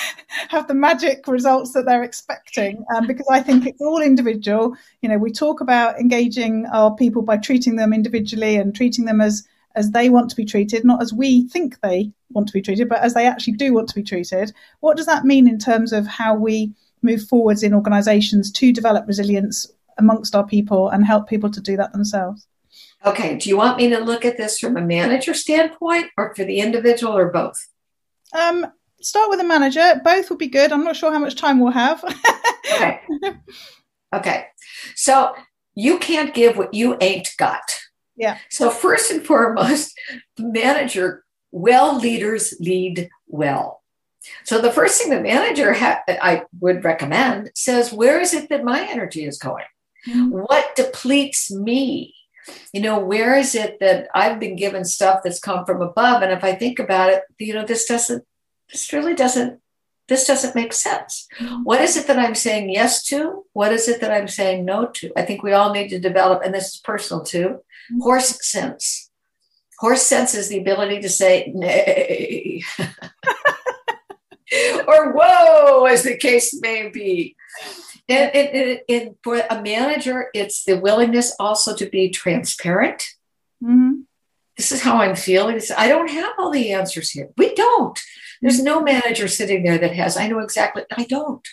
have 0.49 0.69
the 0.69 0.75
magic 0.75 1.27
results 1.27 1.73
that 1.73 1.87
they're 1.87 2.05
expecting, 2.05 2.85
um, 2.95 3.07
because 3.07 3.27
I 3.31 3.41
think 3.41 3.67
it's 3.67 3.83
all 3.83 4.01
individual. 4.01 4.77
You 5.03 5.09
know, 5.09 5.19
we 5.19 5.33
talk 5.33 5.61
about 5.61 5.99
engaging 5.99 6.67
our 6.73 6.95
people 6.95 7.23
by 7.23 7.37
treating 7.37 7.77
them 7.77 7.93
individually 7.93 8.57
and 8.57 8.75
treating 8.75 9.05
them 9.05 9.21
as 9.21 9.47
as 9.77 9.91
they 9.91 10.09
want 10.09 10.31
to 10.31 10.37
be 10.37 10.45
treated, 10.45 10.85
not 10.85 11.03
as 11.03 11.13
we 11.13 11.49
think 11.49 11.81
they 11.81 12.13
want 12.31 12.47
to 12.47 12.53
be 12.53 12.63
treated, 12.63 12.89
but 12.89 13.01
as 13.01 13.15
they 13.15 13.27
actually 13.27 13.55
do 13.55 13.75
want 13.75 13.89
to 13.89 13.95
be 13.95 14.03
treated. 14.03 14.53
What 14.81 14.97
does 14.97 15.07
that 15.07 15.25
mean 15.25 15.49
in 15.49 15.59
terms 15.59 15.93
of 15.93 16.07
how 16.07 16.35
we 16.35 16.73
move 17.05 17.29
forwards 17.29 17.63
in 17.63 17.75
organizations 17.75 18.51
to 18.51 18.73
develop 18.73 19.07
resilience 19.07 19.71
amongst 19.99 20.35
our 20.35 20.47
people 20.47 20.89
and 20.89 21.05
help 21.05 21.29
people 21.29 21.51
to 21.51 21.61
do 21.61 21.77
that 21.77 21.93
themselves. 21.93 22.47
Okay, 23.07 23.37
do 23.37 23.49
you 23.49 23.57
want 23.57 23.77
me 23.77 23.89
to 23.91 23.99
look 23.99 24.25
at 24.25 24.37
this 24.37 24.59
from 24.59 24.77
a 24.77 24.81
manager 24.81 25.35
standpoint 25.35 26.07
or 26.17 26.35
for 26.35 26.45
the 26.45 26.59
individual 26.59 27.17
or 27.17 27.31
both? 27.31 27.69
Um, 28.33 28.67
start 29.01 29.29
with 29.29 29.41
a 29.41 29.45
manager. 29.45 30.01
Both 30.03 30.31
would 30.31 30.39
be 30.39 30.49
good. 30.49 30.73
I'm 30.73 30.85
not 30.85 30.97
sure 30.97 31.13
how 31.13 31.19
much 31.19 31.37
time 31.37 31.61
we'll 31.61 31.73
have. 31.73 32.03
okay. 32.75 33.01
Okay. 34.15 34.47
So 34.95 35.35
you 35.75 35.99
can't 35.99 36.33
give 36.33 36.57
what 36.57 36.73
you 36.73 36.97
ain't 37.01 37.31
got. 37.37 37.65
Yeah. 38.17 38.39
So 38.51 38.71
first 38.71 39.11
and 39.11 39.25
foremost, 39.25 39.99
the 40.37 40.45
manager, 40.45 41.25
well 41.51 41.99
leaders 41.99 42.55
lead 42.61 43.11
well. 43.27 43.83
So 44.45 44.61
the 44.61 44.73
first 44.73 45.01
thing 45.01 45.11
the 45.11 45.21
manager 45.21 45.73
ha- 45.73 46.03
I 46.09 46.45
would 46.61 46.85
recommend 46.85 47.51
says, 47.55 47.93
where 47.93 48.21
is 48.21 48.33
it 48.33 48.49
that 48.49 48.65
my 48.65 48.87
energy 48.89 49.25
is 49.25 49.39
going? 49.39 49.65
Mm-hmm. 50.09 50.31
What 50.31 50.77
depletes 50.77 51.51
me? 51.51 52.15
You 52.73 52.83
know, 52.83 52.99
where 52.99 53.37
is 53.37 53.55
it 53.55 53.81
that 53.81 54.09
I've 54.15 54.39
been 54.39 54.57
given 54.57 54.85
stuff 54.85 55.21
that's 55.23 55.41
come 55.41 55.65
from 55.65 55.83
above? 55.83 56.23
And 56.23 56.33
if 56.33 56.45
I 56.45 56.55
think 56.55 56.79
about 56.79 57.11
it, 57.11 57.23
you 57.39 57.55
know, 57.55 57.65
this 57.65 57.87
doesn't, 57.87 58.25
this 58.71 58.93
really 58.93 59.15
doesn't, 59.15 59.61
this 60.09 60.27
doesn't 60.27 60.55
make 60.55 60.73
sense. 60.73 61.27
Mm-hmm. 61.39 61.63
What 61.63 61.81
is 61.81 61.97
it 61.97 62.07
that 62.07 62.19
I'm 62.19 62.35
saying 62.35 62.71
yes 62.71 63.05
to? 63.05 63.45
What 63.53 63.73
is 63.73 63.89
it 63.89 64.01
that 64.01 64.13
I'm 64.13 64.29
saying 64.29 64.65
no 64.65 64.87
to? 64.87 65.13
I 65.17 65.23
think 65.23 65.43
we 65.43 65.53
all 65.53 65.73
need 65.73 65.89
to 65.89 65.99
develop, 65.99 66.43
and 66.45 66.55
this 66.55 66.75
is 66.75 66.81
personal 66.81 67.25
too, 67.25 67.49
mm-hmm. 67.49 68.01
horse 68.01 68.47
sense. 68.47 69.11
Horse 69.79 70.03
sense 70.03 70.35
is 70.35 70.49
the 70.49 70.61
ability 70.61 71.01
to 71.01 71.09
say 71.09 71.51
nay. 71.55 72.63
or 74.87 75.13
whoa, 75.13 75.87
as 75.87 76.03
the 76.03 76.17
case 76.17 76.59
may 76.61 76.89
be. 76.89 77.37
And, 78.09 78.35
and, 78.35 78.81
and, 78.89 79.15
for 79.25 79.43
a 79.49 79.63
manager, 79.63 80.29
it's 80.35 80.65
the 80.65 80.79
willingness 80.79 81.35
also 81.41 81.75
to 81.77 81.89
be 81.89 82.11
transparent. 82.11 83.03
Mm-hmm. 83.63 84.01
This 84.59 84.73
is 84.73 84.83
how 84.83 84.99
I'm 84.99 85.17
feeling. 85.17 85.59
I 85.77 85.89
don't 85.89 86.11
have 86.11 86.35
all 86.39 86.51
the 86.51 86.73
answers 86.73 87.11
here. 87.11 87.31
We 87.39 87.55
don't. 87.55 87.99
There's 88.45 88.63
no 88.63 88.83
manager 88.83 89.27
sitting 89.27 89.63
there 89.63 89.79
that 89.79 89.95
has, 89.95 90.19
I 90.19 90.29
know 90.29 90.41
exactly, 90.41 90.83
I 90.95 91.05
don't. 91.05 91.49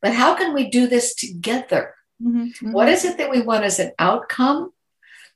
But 0.00 0.14
how 0.14 0.36
can 0.36 0.54
we 0.54 0.70
do 0.70 0.86
this 0.86 1.16
together? 1.16 1.96
Mm-hmm. 2.22 2.70
What 2.70 2.88
is 2.88 3.04
it 3.04 3.18
that 3.18 3.28
we 3.28 3.42
want 3.42 3.64
as 3.64 3.80
an 3.80 3.90
outcome? 3.98 4.72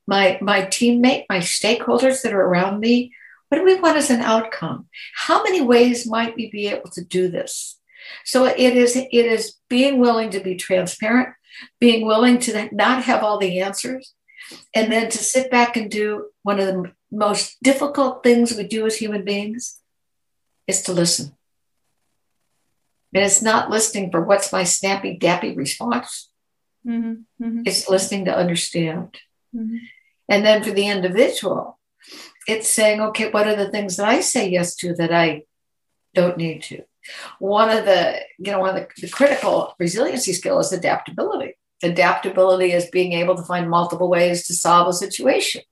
My 0.07 0.39
my 0.41 0.63
teammate, 0.63 1.25
my 1.29 1.39
stakeholders 1.39 2.23
that 2.23 2.33
are 2.33 2.41
around 2.41 2.79
me, 2.79 3.13
what 3.49 3.59
do 3.59 3.65
we 3.65 3.81
want 3.81 3.97
as 3.97 4.11
an 4.11 4.21
outcome? 4.21 4.87
How 5.17 5.43
many 5.43 5.61
ways 5.61 6.09
might 6.09 6.37
we 6.37 6.53
be 6.53 6.69
able 6.69 6.91
to 6.91 7.03
do 7.03 7.27
this? 7.27 7.81
So 8.25 8.45
it 8.45 8.77
is 8.77 8.95
it 8.95 9.09
is 9.13 9.57
being 9.69 9.99
willing 9.99 10.31
to 10.31 10.39
be 10.39 10.55
transparent, 10.55 11.31
being 11.81 12.07
willing 12.07 12.39
to 12.41 12.69
not 12.71 13.03
have 13.03 13.25
all 13.25 13.39
the 13.39 13.59
answers, 13.59 14.15
and 14.73 14.93
then 14.93 15.11
to 15.11 15.19
sit 15.19 15.51
back 15.51 15.77
and 15.77 15.91
do 15.91 16.27
one 16.45 16.61
of 16.61 16.69
the 16.69 16.93
most 17.11 17.57
difficult 17.61 18.23
things 18.23 18.55
we 18.55 18.69
do 18.69 18.87
as 18.87 18.95
human 18.99 19.25
beings 19.25 19.81
is 20.67 20.83
to 20.83 20.93
listen. 20.93 21.37
And 23.15 23.25
it's 23.25 23.43
not 23.43 23.71
listening 23.71 24.11
for 24.11 24.23
what's 24.23 24.53
my 24.53 24.65
snappy, 24.65 25.19
dappy 25.19 25.57
response. 25.57 26.31
Mm-hmm. 26.87 27.45
Mm-hmm. 27.45 27.63
It's 27.65 27.89
listening 27.89 28.27
to 28.27 28.37
understand. 28.37 29.17
Mm-hmm. 29.55 29.77
And 30.29 30.45
then 30.45 30.63
for 30.63 30.71
the 30.71 30.89
individual, 30.89 31.79
it's 32.47 32.69
saying, 32.69 33.01
okay, 33.01 33.31
what 33.31 33.49
are 33.49 33.57
the 33.57 33.71
things 33.71 33.97
that 33.97 34.09
I 34.09 34.21
say 34.21 34.51
yes 34.51 34.77
to 34.77 34.95
that 34.95 35.13
I 35.13 35.45
don't 36.15 36.37
need 36.37 36.63
to? 36.65 36.83
One 37.39 37.71
of 37.71 37.85
the, 37.85 38.21
you 38.39 38.53
know, 38.53 38.61
one 38.61 38.71
of 38.71 38.77
the, 38.77 38.89
the 39.01 39.09
critical 39.09 39.75
resiliency 39.79 40.33
skill 40.33 40.59
is 40.59 40.73
adaptability. 40.73 41.55
Adaptability 41.83 42.73
is 42.73 42.91
being 42.91 43.13
able 43.13 43.37
to 43.37 43.43
find 43.43 43.71
multiple 43.71 44.09
ways 44.09 44.47
to 44.47 44.55
solve 44.55 44.89
a 44.89 44.93
situation. 44.93 45.63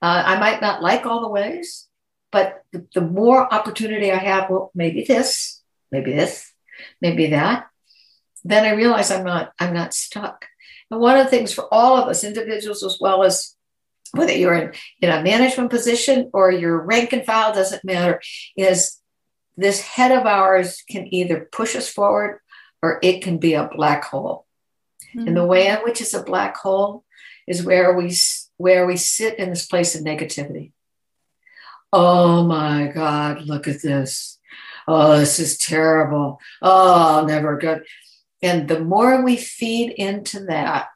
Uh, 0.00 0.22
I 0.26 0.38
might 0.38 0.60
not 0.60 0.82
like 0.82 1.06
all 1.06 1.20
the 1.20 1.28
ways, 1.28 1.88
but 2.32 2.64
the, 2.72 2.86
the 2.94 3.00
more 3.00 3.52
opportunity 3.52 4.10
I 4.10 4.16
have, 4.16 4.50
well, 4.50 4.72
maybe 4.74 5.04
this, 5.04 5.62
maybe 5.92 6.12
this, 6.12 6.52
maybe 7.00 7.28
that, 7.28 7.66
then 8.42 8.64
I 8.64 8.70
realize 8.70 9.10
I'm 9.10 9.24
not, 9.24 9.52
I'm 9.60 9.74
not 9.74 9.94
stuck. 9.94 10.46
And 10.90 11.00
one 11.00 11.16
of 11.16 11.24
the 11.24 11.30
things 11.30 11.52
for 11.52 11.72
all 11.72 11.96
of 11.96 12.08
us, 12.08 12.24
individuals 12.24 12.82
as 12.82 12.98
well 13.00 13.22
as 13.22 13.54
whether 14.12 14.32
you're 14.32 14.54
in, 14.54 14.72
in 15.00 15.10
a 15.10 15.22
management 15.22 15.70
position 15.70 16.30
or 16.32 16.50
your 16.50 16.80
rank 16.80 17.12
and 17.12 17.24
file 17.24 17.54
doesn't 17.54 17.84
matter, 17.84 18.20
is 18.56 18.98
this 19.56 19.80
head 19.80 20.12
of 20.12 20.26
ours 20.26 20.82
can 20.88 21.12
either 21.14 21.48
push 21.52 21.76
us 21.76 21.88
forward 21.88 22.40
or 22.82 22.98
it 23.02 23.22
can 23.22 23.38
be 23.38 23.54
a 23.54 23.70
black 23.74 24.04
hole. 24.04 24.46
Mm-hmm. 25.14 25.28
And 25.28 25.36
the 25.36 25.46
way 25.46 25.68
in 25.68 25.76
which 25.78 26.00
it's 26.00 26.14
a 26.14 26.22
black 26.22 26.56
hole 26.56 27.04
is 27.46 27.64
where 27.64 27.94
we 27.94 28.14
where 28.56 28.86
we 28.86 28.96
sit 28.96 29.38
in 29.38 29.50
this 29.50 29.66
place 29.66 29.94
of 29.94 30.02
negativity. 30.02 30.72
Oh 31.92 32.44
my 32.44 32.90
God, 32.94 33.42
look 33.42 33.68
at 33.68 33.82
this. 33.82 34.38
Oh, 34.88 35.18
this 35.18 35.38
is 35.38 35.58
terrible. 35.58 36.40
Oh, 36.60 37.24
never 37.26 37.56
good. 37.58 37.84
And 38.42 38.66
the 38.66 38.80
more 38.80 39.22
we 39.22 39.36
feed 39.36 39.90
into 39.90 40.40
that, 40.46 40.88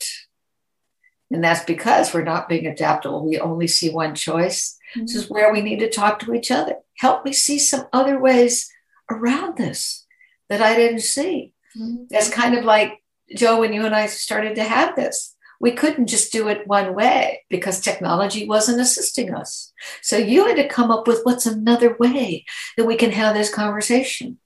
and 1.31 1.43
that's 1.43 1.65
because 1.65 2.13
we're 2.13 2.25
not 2.25 2.49
being 2.49 2.67
adaptable. 2.67 3.25
We 3.25 3.39
only 3.39 3.67
see 3.67 3.91
one 3.91 4.15
choice. 4.15 4.77
Mm-hmm. 4.93 5.03
This 5.03 5.15
is 5.15 5.31
where 5.31 5.53
we 5.53 5.61
need 5.61 5.81
to 5.81 5.91
talk 5.91 6.19
to 6.21 6.35
each 6.35 6.51
other. 6.51 6.77
Help 6.99 7.25
me 7.25 7.33
see 7.33 7.59
some 7.59 7.87
other 7.93 8.19
ways 8.19 8.71
around 9.11 9.57
this 9.57 10.07
that 10.49 10.63
I 10.63 10.75
didn't 10.77 11.01
see. 11.01 11.53
Mm-hmm. 11.77 12.05
That's 12.11 12.31
kind 12.31 12.57
of 12.57 12.65
like, 12.65 13.03
Jo, 13.37 13.61
when 13.61 13.73
you 13.73 13.85
and 13.85 13.95
I 13.95 14.07
started 14.07 14.55
to 14.57 14.65
have 14.65 14.97
this, 14.97 15.36
we 15.61 15.73
couldn't 15.73 16.07
just 16.07 16.33
do 16.33 16.49
it 16.49 16.67
one 16.67 16.95
way 16.95 17.45
because 17.49 17.81
technology 17.81 18.47
wasn't 18.47 18.81
assisting 18.81 19.35
us. 19.35 19.73
So 20.03 20.17
you 20.17 20.47
had 20.47 20.57
to 20.57 20.69
come 20.69 20.91
up 20.91 21.07
with 21.07 21.21
what's 21.25 21.47
another 21.47 21.97
way 21.99 22.45
that 22.77 22.87
we 22.87 22.97
can 22.97 23.11
have 23.13 23.35
this 23.35 23.53
conversation. 23.53 24.39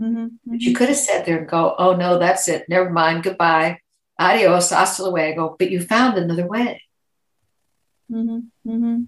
Mm-hmm. 0.00 0.26
But 0.46 0.60
you 0.60 0.74
could 0.74 0.88
have 0.88 0.98
sat 0.98 1.26
there 1.26 1.38
and 1.38 1.48
go, 1.48 1.74
oh 1.78 1.96
no, 1.96 2.18
that's 2.18 2.48
it. 2.48 2.68
Never 2.68 2.90
mind. 2.90 3.24
Goodbye 3.24 3.80
adios, 4.18 4.70
hasta 4.70 5.04
luego, 5.04 5.56
but 5.58 5.70
you 5.70 5.80
found 5.80 6.18
another 6.18 6.46
way. 6.46 6.82
Mm-hmm. 8.10 8.70
Mm-hmm. 8.70 9.02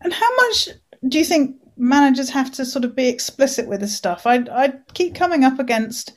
And 0.00 0.12
how 0.12 0.36
much 0.36 0.68
do 1.06 1.18
you 1.18 1.24
think 1.24 1.56
managers 1.76 2.30
have 2.30 2.50
to 2.52 2.64
sort 2.64 2.84
of 2.84 2.96
be 2.96 3.08
explicit 3.08 3.68
with 3.68 3.80
this 3.80 3.96
stuff? 3.96 4.26
I, 4.26 4.44
I 4.50 4.72
keep 4.92 5.14
coming 5.14 5.44
up 5.44 5.58
against. 5.58 6.12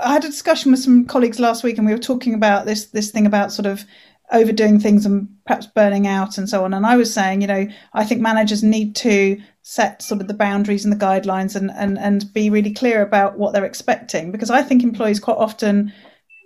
I 0.00 0.12
had 0.12 0.24
a 0.24 0.28
discussion 0.28 0.70
with 0.70 0.80
some 0.80 1.06
colleagues 1.06 1.40
last 1.40 1.64
week, 1.64 1.78
and 1.78 1.86
we 1.86 1.92
were 1.92 1.98
talking 1.98 2.34
about 2.34 2.66
this 2.66 2.86
this 2.86 3.10
thing 3.10 3.26
about 3.26 3.52
sort 3.52 3.66
of 3.66 3.84
overdoing 4.32 4.80
things 4.80 5.04
and 5.04 5.28
perhaps 5.46 5.66
burning 5.66 6.06
out 6.06 6.38
and 6.38 6.48
so 6.48 6.64
on. 6.64 6.72
And 6.74 6.86
I 6.86 6.96
was 6.96 7.12
saying, 7.12 7.42
you 7.42 7.46
know, 7.46 7.66
I 7.92 8.04
think 8.04 8.20
managers 8.20 8.62
need 8.62 8.96
to 8.96 9.40
set 9.62 10.02
sort 10.02 10.20
of 10.20 10.28
the 10.28 10.34
boundaries 10.34 10.84
and 10.84 10.92
the 10.92 11.04
guidelines 11.04 11.54
and, 11.54 11.70
and, 11.72 11.98
and 11.98 12.32
be 12.32 12.50
really 12.50 12.72
clear 12.72 13.02
about 13.02 13.38
what 13.38 13.52
they're 13.52 13.64
expecting 13.64 14.32
because 14.32 14.50
I 14.50 14.62
think 14.62 14.82
employees 14.82 15.20
quite 15.20 15.36
often 15.36 15.92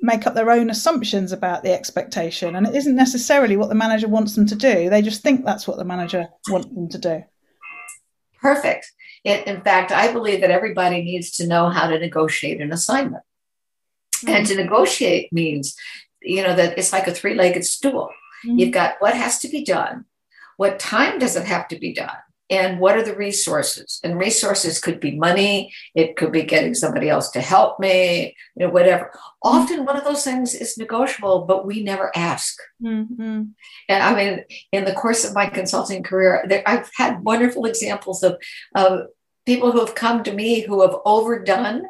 make 0.03 0.27
up 0.27 0.35
their 0.35 0.51
own 0.51 0.69
assumptions 0.69 1.33
about 1.33 1.63
the 1.63 1.73
expectation 1.73 2.57
and 2.57 2.67
it 2.67 2.75
isn't 2.75 2.97
necessarily 2.97 3.57
what 3.57 3.69
the 3.69 3.75
manager 3.75 4.09
wants 4.09 4.35
them 4.35 4.47
to 4.47 4.55
do. 4.55 4.91
They 4.91 5.01
just 5.01 5.23
think 5.23 5.45
that's 5.45 5.67
what 5.67 5.79
the 5.79 5.85
manager 5.85 6.29
wants 6.49 6.69
them 6.69 6.89
to 6.89 6.99
do. 6.99 7.25
Perfect. 8.41 8.93
In 9.25 9.61
fact, 9.63 9.91
I 9.91 10.13
believe 10.13 10.41
that 10.43 10.51
everybody 10.51 11.03
needs 11.03 11.33
to 11.33 11.47
know 11.47 11.69
how 11.69 11.89
to 11.89 11.99
negotiate 11.99 12.61
an 12.61 12.73
assignment. 12.73 13.25
Mm-hmm. 14.25 14.35
And 14.35 14.47
to 14.47 14.57
negotiate 14.57 15.33
means, 15.33 15.77
you 16.23 16.43
know, 16.43 16.55
that 16.55 16.79
it's 16.79 16.93
like 16.93 17.07
a 17.07 17.15
three 17.15 17.35
legged 17.35 17.65
stool. 17.65 18.11
Mm-hmm. 18.45 18.59
You've 18.59 18.73
got 18.73 18.97
what 18.99 19.15
has 19.15 19.39
to 19.41 19.49
be 19.49 19.65
done, 19.65 20.05
what 20.57 20.79
time 20.79 21.19
does 21.19 21.37
it 21.37 21.47
have 21.47 21.69
to 21.69 21.79
be 21.79 21.93
done, 21.93 22.17
and 22.51 22.79
what 22.79 22.97
are 22.97 23.03
the 23.03 23.17
resources 23.17 24.01
and 24.05 24.19
resources 24.19 24.81
could 24.81 25.01
be 25.01 25.17
money 25.17 25.73
it 25.95 26.17
could 26.17 26.31
be 26.31 26.43
getting 26.43 26.75
somebody 26.75 27.09
else 27.09 27.31
to 27.31 27.41
help 27.41 27.81
me 27.81 28.37
you 28.55 28.67
know 28.67 28.73
whatever 28.73 29.11
often 29.43 29.85
one 29.85 29.97
of 29.97 30.05
those 30.05 30.23
things 30.23 30.55
is 30.55 30.79
negotiable 30.79 31.45
but 31.45 31.67
we 31.67 31.83
never 31.83 32.11
ask 32.15 32.57
mm-hmm. 32.83 33.43
and 33.89 34.03
i 34.03 34.15
mean 34.15 34.45
in 34.73 34.85
the 34.85 34.93
course 34.93 35.25
of 35.25 35.35
my 35.35 35.47
consulting 35.47 36.03
career 36.03 36.45
there, 36.49 36.63
i've 36.67 36.91
had 36.97 37.23
wonderful 37.23 37.65
examples 37.65 38.23
of, 38.23 38.37
of 38.75 39.07
people 39.45 39.73
who 39.73 39.81
have 39.81 39.95
come 39.95 40.23
to 40.23 40.33
me 40.33 40.61
who 40.61 40.83
have 40.83 40.97
overdone 41.05 41.85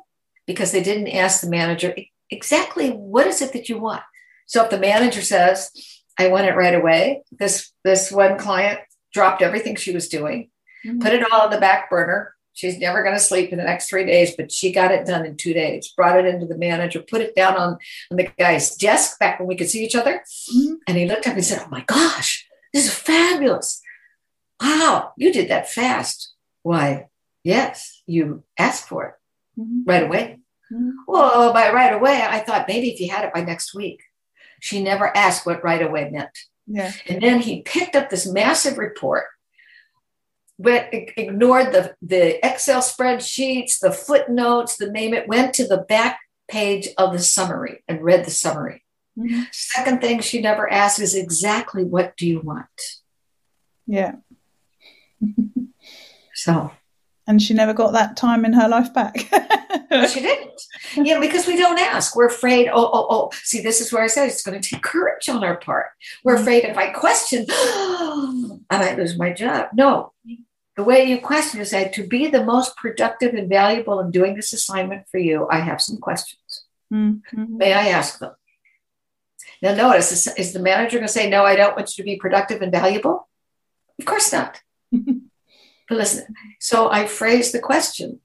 because 0.47 0.73
they 0.73 0.83
didn't 0.83 1.09
ask 1.09 1.41
the 1.41 1.51
manager 1.51 1.95
exactly 2.31 2.91
what 2.91 3.27
is 3.27 3.41
it 3.41 3.53
that 3.53 3.69
you 3.69 3.79
want 3.79 4.03
so 4.47 4.65
if 4.65 4.71
the 4.71 4.79
manager 4.79 5.23
says 5.23 5.71
i 6.19 6.29
want 6.29 6.47
it 6.47 6.57
right 6.57 6.75
away 6.75 7.23
this 7.39 7.73
this 7.85 8.11
one 8.11 8.39
client 8.39 8.81
dropped 9.17 9.41
everything 9.41 9.75
she 9.75 9.93
was 9.93 10.11
doing, 10.11 10.51
mm-hmm. 10.85 11.01
put 11.01 11.15
it 11.15 11.25
all 11.33 11.43
on 11.43 11.51
the 11.51 11.59
back 11.59 11.89
burner. 11.89 12.35
She's 12.53 12.79
never 12.79 13.03
going 13.03 13.15
to 13.15 13.21
sleep 13.21 13.51
in 13.51 13.59
the 13.59 13.65
next 13.65 13.89
three 13.89 14.05
days, 14.05 14.35
but 14.37 14.53
she 14.53 14.73
got 14.73 14.91
it 14.91 15.07
done 15.07 15.27
in 15.27 15.37
two 15.37 15.53
days. 15.55 15.89
Brought 15.89 16.19
it 16.19 16.27
into 16.27 16.47
the 16.47 16.57
manager, 16.57 17.01
put 17.01 17.23
it 17.23 17.35
down 17.35 17.57
on, 17.57 17.79
on 18.11 18.17
the 18.17 18.29
guy's 18.39 18.77
desk 18.77 19.19
back 19.19 19.39
when 19.39 19.49
we 19.49 19.57
could 19.57 19.71
see 19.71 19.85
each 19.85 19.95
other. 19.95 20.23
Mm-hmm. 20.55 20.75
And 20.87 20.97
he 20.97 21.07
looked 21.07 21.27
up 21.27 21.35
and 21.35 21.45
said, 21.45 21.63
Oh 21.65 21.71
my 21.71 21.83
gosh, 21.87 22.47
this 22.73 22.87
is 22.87 22.95
fabulous. 22.95 23.81
Wow, 24.63 25.13
you 25.17 25.33
did 25.33 25.49
that 25.49 25.71
fast. 25.71 26.35
Why, 26.63 27.07
yes, 27.43 28.03
you 28.07 28.45
asked 28.59 28.89
for 28.89 29.05
it 29.07 29.61
mm-hmm. 29.61 29.83
right 29.87 30.03
away. 30.03 30.41
Mm-hmm. 30.73 30.91
Well, 31.07 31.53
by 31.53 31.73
right 31.73 31.93
away, 31.93 32.23
I 32.23 32.41
thought 32.41 32.69
maybe 32.69 32.91
if 32.91 33.01
you 33.01 33.11
had 33.11 33.25
it 33.25 33.35
by 33.35 33.43
next 33.43 33.75
week. 33.75 34.03
She 34.61 34.83
never 34.83 35.15
asked 35.17 35.47
what 35.47 35.63
right 35.63 35.83
away 35.83 36.11
meant. 36.11 36.37
Yeah. 36.67 36.93
And 37.07 37.23
then 37.23 37.41
he 37.41 37.63
picked 37.63 37.95
up 37.95 38.11
this 38.11 38.27
massive 38.27 38.79
report, 38.79 39.25
but 40.59 40.89
ignored 40.93 41.73
the, 41.73 41.95
the 42.03 42.45
Excel 42.45 42.81
spreadsheets, 42.81 43.79
the 43.79 43.93
footnotes, 43.93 44.77
the 44.77 44.91
name 44.91 45.15
it, 45.15 45.29
went 45.29 45.55
to 45.55 45.67
the 45.67 45.79
back 45.89 46.19
page 46.49 46.89
of 46.99 47.13
the 47.13 47.19
summary 47.19 47.85
and 47.87 48.03
read 48.03 48.25
the 48.25 48.31
summary. 48.31 48.83
Mm-hmm. 49.19 49.43
Second 49.53 50.01
thing 50.01 50.21
she 50.21 50.41
never 50.41 50.71
asked 50.71 51.01
is 51.01 51.15
exactly 51.15 51.85
what 51.85 52.17
do 52.17 52.27
you 52.27 52.41
want? 52.41 52.67
Yeah. 53.87 54.17
so. 56.35 56.73
And 57.27 57.43
she 57.43 57.55
never 57.55 57.75
got 57.75 57.93
that 57.93 58.17
time 58.17 58.45
in 58.45 58.53
her 58.53 58.69
life 58.69 58.95
back. 58.95 59.17
she 60.09 60.21
didn't. 60.21 60.63
Yeah, 60.95 61.19
because 61.19 61.47
we 61.47 61.57
don't 61.57 61.81
ask. 61.81 62.15
We're 62.15 62.27
afraid. 62.27 62.69
Oh, 62.69 62.91
oh, 62.93 63.07
oh. 63.11 63.31
See, 63.43 63.61
this 63.61 63.81
is 63.81 63.93
where 63.93 64.03
I 64.03 64.07
said 64.07 64.29
it's 64.29 64.43
going 64.43 64.61
to 64.61 64.69
take 64.69 64.83
courage 64.83 65.29
on 65.29 65.43
our 65.43 65.57
part. 65.57 65.87
We're 66.23 66.37
afraid 66.37 66.65
if 66.65 66.77
I 66.77 66.91
question, 66.91 67.47
oh, 67.49 68.61
I 68.71 68.79
might 68.79 68.97
lose 68.97 69.19
my 69.19 69.33
job. 69.33 69.71
No, 69.75 70.13
the 70.77 70.85
way 70.85 71.05
you 71.05 71.21
question 71.21 71.61
is 71.61 71.71
that 71.71 71.95
to 71.95 72.07
be 72.07 72.29
the 72.29 72.45
most 72.45 72.77
productive 72.77 73.35
and 73.35 73.49
valuable 73.49 73.99
in 74.01 74.11
doing 74.11 74.37
this 74.37 74.53
assignment 74.53 75.09
for 75.11 75.19
you, 75.19 75.49
I 75.51 75.61
have 75.61 75.81
some 75.81 75.97
questions. 75.97 76.65
Mm-hmm. 76.93 77.57
May 77.57 77.73
I 77.73 77.89
ask 77.89 78.19
them? 78.19 78.33
Now, 79.63 79.75
notice 79.75 80.13
is, 80.13 80.35
is 80.37 80.53
the 80.53 80.61
manager 80.61 80.99
going 80.99 81.07
to 81.07 81.13
say, 81.13 81.31
No, 81.31 81.45
I 81.45 81.57
don't 81.57 81.75
want 81.75 81.97
you 81.97 82.05
to 82.05 82.07
be 82.07 82.17
productive 82.17 82.61
and 82.61 82.71
valuable? 82.71 83.29
Of 83.99 84.05
course 84.05 84.33
not. 84.33 84.61
But 85.89 85.99
listen, 85.99 86.27
so 86.61 86.91
I 86.91 87.07
phrase 87.07 87.53
the 87.53 87.61
question 87.61 88.21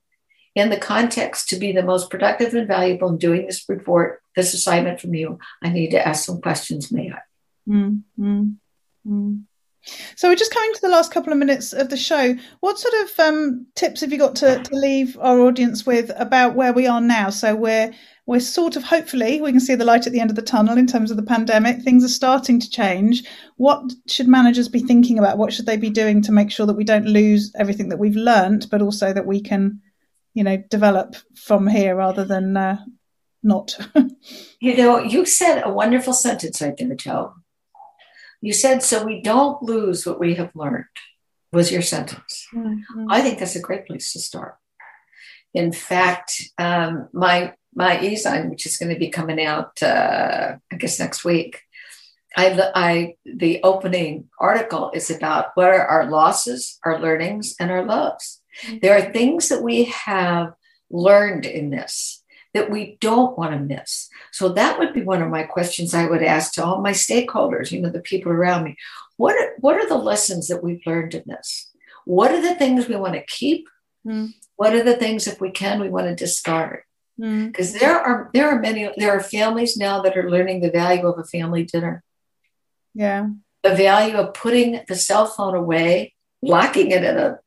in 0.56 0.70
the 0.70 0.78
context 0.78 1.50
to 1.50 1.56
be 1.56 1.72
the 1.72 1.84
most 1.84 2.10
productive 2.10 2.54
and 2.54 2.68
valuable 2.68 3.10
in 3.10 3.18
doing 3.18 3.46
this 3.46 3.64
report, 3.70 4.22
this 4.36 4.54
assignment 4.54 5.00
from 5.00 5.14
you, 5.14 5.40
I 5.62 5.70
need 5.70 5.92
to 5.92 6.06
ask 6.06 6.26
some 6.26 6.42
questions, 6.42 6.92
may 6.92 7.12
I? 7.12 7.20
Mm-hmm. 7.70 8.50
Mm. 9.08 9.44
So 10.16 10.30
we're 10.30 10.36
just 10.36 10.54
coming 10.54 10.74
to 10.74 10.82
the 10.82 10.90
last 10.90 11.12
couple 11.12 11.34
of 11.34 11.40
minutes 11.40 11.74
of 11.74 11.90
the 11.90 11.98
show. 11.98 12.36
What 12.60 12.78
sort 12.78 12.94
of 13.04 13.20
um, 13.20 13.66
tips 13.76 14.02
have 14.02 14.12
you 14.12 14.20
got 14.20 14.36
to, 14.38 14.62
to 14.62 14.76
leave 14.76 15.18
our 15.20 15.40
audience 15.40 15.86
with 15.86 16.12
about 16.16 16.56
where 16.56 16.74
we 16.74 16.86
are 16.86 17.02
now? 17.02 17.30
So 17.30 17.56
we're 17.56 17.92
we're 18.32 18.40
sort 18.40 18.78
of 18.78 18.84
hopefully 18.84 19.42
we 19.42 19.52
can 19.52 19.60
see 19.60 19.76
the 19.76 19.84
light 19.84 20.08
at 20.08 20.14
the 20.14 20.22
end 20.22 20.30
of 20.30 20.38
the 20.38 20.42
tunnel 20.42 20.78
in 20.78 20.88
terms 20.88 21.12
of 21.12 21.18
the 21.18 21.24
pandemic. 21.24 21.82
Things 21.82 22.02
are 22.02 22.08
starting 22.08 22.62
to 22.62 22.70
change. 22.70 23.26
What 23.58 23.92
should 24.08 24.30
managers 24.30 24.70
be 24.70 24.80
thinking 24.80 25.20
about? 25.20 25.38
What 25.38 25.52
should 25.52 25.66
they 25.66 25.76
be 25.76 25.90
doing 25.90 26.22
to 26.22 26.32
make 26.32 26.50
sure 26.50 26.66
that 26.66 26.78
we 26.78 26.86
don't 26.86 27.06
lose 27.06 27.52
everything 27.60 27.90
that 27.90 28.00
we've 28.00 28.16
learned, 28.16 28.68
but 28.72 28.82
also 28.82 29.12
that 29.12 29.26
we 29.26 29.42
can 29.42 29.82
you 30.34 30.46
know 30.46 30.56
develop 30.70 31.18
from 31.36 31.68
here 31.68 31.94
rather 31.94 32.24
than 32.24 32.56
uh, 32.56 32.78
not 33.44 33.78
you 34.62 34.78
know 34.78 35.00
you 35.00 35.26
said 35.26 35.62
a 35.66 35.74
wonderful 35.74 36.14
sentence 36.14 36.62
right 36.62 36.78
there 36.78 36.96
jo 36.96 37.34
you 38.40 38.54
said 38.54 38.82
so 38.82 39.04
we 39.04 39.22
don't 39.22 39.62
lose 39.62 40.06
what 40.06 40.22
we 40.22 40.36
have 40.36 40.56
learned 40.56 40.86
was 41.52 41.70
your 41.70 41.82
sentence 41.82 42.48
mm-hmm. 42.54 43.06
i 43.10 43.20
think 43.20 43.40
that's 43.40 43.58
a 43.58 43.62
great 43.62 43.86
place 43.86 44.14
to 44.14 44.20
start 44.20 44.56
In 45.54 45.74
fact, 45.74 46.32
um, 46.58 47.10
my 47.12 47.54
my 47.74 48.02
e-zine, 48.02 48.50
which 48.50 48.66
is 48.66 48.78
going 48.78 48.94
to 48.94 49.00
be 49.00 49.10
coming 49.10 49.44
out, 49.44 49.82
uh, 49.82 50.56
I 50.72 50.76
guess 50.76 51.00
next 51.00 51.24
week. 51.24 51.62
I, 52.36 52.72
I 52.76 53.16
the 53.26 53.60
opening 53.64 54.30
article 54.40 54.92
is 54.94 55.12
about 55.12 55.48
what 55.56 55.68
are 55.68 55.86
our 55.86 56.10
losses, 56.10 56.80
our 56.86 57.00
learnings, 57.00 57.56
and 57.60 57.70
our 57.72 57.84
loves. 57.84 58.42
Mm-hmm. 58.64 58.78
There 58.82 58.98
are 58.98 59.12
things 59.12 59.50
that 59.50 59.62
we 59.62 59.86
have 59.86 60.54
learned 60.90 61.46
in 61.46 61.70
this 61.70 62.24
that 62.54 62.70
we 62.70 62.98
don't 63.00 63.38
want 63.38 63.54
to 63.54 63.60
miss. 63.60 64.10
So 64.32 64.50
that 64.50 64.78
would 64.78 64.94
be 64.94 65.04
one 65.04 65.22
of 65.22 65.30
my 65.30 65.44
questions 65.44 65.94
I 65.94 66.08
would 66.08 66.24
ask 66.24 66.54
to 66.54 66.66
all 66.66 66.82
my 66.82 66.92
stakeholders, 66.92 67.72
you 67.72 67.82
know, 67.82 67.90
the 67.90 68.02
people 68.02 68.32
around 68.32 68.66
me. 68.66 68.76
What 69.18 69.36
are, 69.36 69.54
what 69.60 69.76
are 69.76 69.88
the 69.88 69.98
lessons 69.98 70.48
that 70.48 70.64
we've 70.64 70.86
learned 70.86 71.14
in 71.14 71.24
this? 71.28 71.70
What 72.06 72.32
are 72.32 72.42
the 72.42 72.56
things 72.56 72.88
we 72.88 72.96
want 72.96 73.14
to 73.14 73.26
keep? 73.26 73.70
Mm. 74.06 74.34
What 74.58 74.74
are 74.74 74.84
the 74.84 74.98
things, 74.98 75.28
if 75.28 75.40
we 75.40 75.52
can, 75.52 75.80
we 75.80 75.90
want 75.90 76.08
to 76.08 76.16
discard? 76.16 76.82
Because 77.22 77.76
mm. 77.76 77.80
there 77.80 78.00
are 78.00 78.32
there 78.34 78.50
are 78.50 78.60
many 78.60 78.90
there 78.98 79.12
are 79.12 79.20
families 79.22 79.78
now 79.78 80.02
that 80.02 80.18
are 80.18 80.30
learning 80.30 80.62
the 80.62 80.72
value 80.72 81.06
of 81.06 81.20
a 81.20 81.24
family 81.24 81.64
dinner. 81.64 82.04
Yeah. 82.96 83.28
The 83.62 83.76
value 83.76 84.16
of 84.16 84.34
putting 84.34 84.82
the 84.88 84.96
cell 84.96 85.28
phone 85.28 85.54
away, 85.54 86.16
locking 86.42 86.90
it 86.90 87.04
in 87.04 87.18
a 87.18 87.40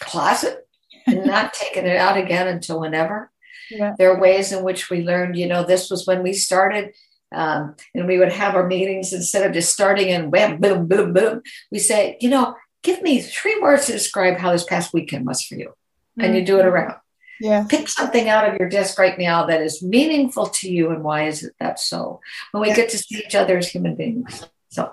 closet, 0.00 0.66
and 1.06 1.26
not 1.26 1.52
taking 1.52 1.84
it 1.84 1.98
out 1.98 2.16
again 2.16 2.48
until 2.48 2.80
whenever. 2.80 3.30
Yeah. 3.70 3.94
There 3.98 4.10
are 4.10 4.20
ways 4.20 4.50
in 4.50 4.64
which 4.64 4.88
we 4.88 5.02
learned, 5.02 5.36
you 5.36 5.46
know, 5.46 5.62
this 5.62 5.90
was 5.90 6.06
when 6.06 6.22
we 6.22 6.32
started. 6.32 6.94
Um, 7.34 7.76
and 7.94 8.06
we 8.06 8.18
would 8.18 8.32
have 8.32 8.54
our 8.54 8.66
meetings 8.66 9.12
instead 9.14 9.46
of 9.46 9.54
just 9.54 9.72
starting 9.72 10.08
and 10.08 10.30
wham, 10.30 10.60
boom, 10.60 10.86
boom, 10.86 11.14
boom. 11.14 11.42
We 11.70 11.78
say, 11.78 12.18
you 12.20 12.28
know, 12.28 12.56
give 12.82 13.00
me 13.00 13.22
three 13.22 13.58
words 13.60 13.86
to 13.86 13.92
describe 13.92 14.36
how 14.36 14.52
this 14.52 14.64
past 14.64 14.92
weekend 14.92 15.26
was 15.26 15.42
for 15.42 15.54
you. 15.54 15.68
Mm-hmm. 15.68 16.20
And 16.20 16.34
you 16.34 16.44
do 16.44 16.58
it 16.58 16.62
mm-hmm. 16.62 16.68
around. 16.68 16.96
Yeah. 17.42 17.66
Pick 17.68 17.88
something 17.88 18.28
out 18.28 18.48
of 18.48 18.56
your 18.60 18.68
desk 18.68 19.00
right 19.00 19.18
now 19.18 19.46
that 19.46 19.60
is 19.60 19.82
meaningful 19.82 20.46
to 20.46 20.70
you 20.70 20.90
and 20.90 21.02
why 21.02 21.26
is 21.26 21.42
it 21.42 21.54
that 21.58 21.80
so? 21.80 22.20
When 22.52 22.60
we 22.60 22.68
yeah. 22.68 22.76
get 22.76 22.90
to 22.90 22.98
see 22.98 23.18
each 23.18 23.34
other 23.34 23.58
as 23.58 23.68
human 23.68 23.96
beings. 23.96 24.46
So 24.68 24.92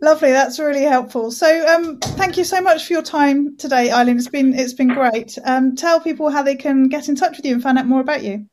Lovely, 0.00 0.30
that's 0.30 0.60
really 0.60 0.84
helpful. 0.84 1.32
So, 1.32 1.66
um, 1.66 1.98
thank 1.98 2.38
you 2.38 2.44
so 2.44 2.60
much 2.60 2.86
for 2.86 2.92
your 2.92 3.02
time 3.02 3.56
today, 3.56 3.90
Eileen. 3.90 4.16
It's 4.16 4.28
been 4.28 4.54
it's 4.54 4.72
been 4.72 4.94
great. 4.94 5.36
Um, 5.44 5.74
tell 5.74 6.00
people 6.00 6.30
how 6.30 6.42
they 6.42 6.54
can 6.54 6.88
get 6.88 7.08
in 7.08 7.16
touch 7.16 7.36
with 7.36 7.44
you 7.44 7.52
and 7.52 7.62
find 7.62 7.78
out 7.78 7.86
more 7.86 8.00
about 8.00 8.22
you. 8.22 8.46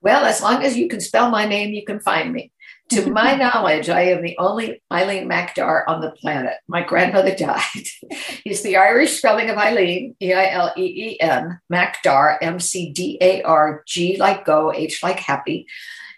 Well, 0.00 0.24
as 0.24 0.42
long 0.42 0.64
as 0.64 0.78
you 0.78 0.88
can 0.88 1.00
spell 1.00 1.30
my 1.30 1.44
name, 1.44 1.74
you 1.74 1.84
can 1.84 2.00
find 2.00 2.32
me. 2.32 2.50
To 2.90 3.10
my 3.10 3.34
knowledge, 3.36 3.88
I 3.88 4.02
am 4.02 4.22
the 4.22 4.36
only 4.38 4.82
Eileen 4.92 5.28
McDargh 5.28 5.84
on 5.86 6.00
the 6.00 6.10
planet. 6.10 6.54
My 6.68 6.82
grandmother 6.82 7.34
died. 7.34 7.86
He's 8.44 8.62
the 8.62 8.76
Irish 8.76 9.18
spelling 9.18 9.50
of 9.50 9.56
Eileen, 9.56 10.16
E 10.20 10.32
I 10.32 10.50
L 10.50 10.72
E 10.76 10.82
E 10.82 11.20
N, 11.20 11.60
McDargh, 11.72 12.38
M 12.42 12.60
C 12.60 12.92
D 12.92 13.18
A 13.20 13.42
R, 13.42 13.82
G 13.86 14.16
like 14.18 14.44
go, 14.44 14.72
H 14.72 15.02
like 15.02 15.20
happy. 15.20 15.66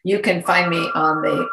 You 0.04 0.20
can 0.20 0.42
find 0.42 0.70
me 0.70 0.88
on 0.94 1.22
the 1.22 1.48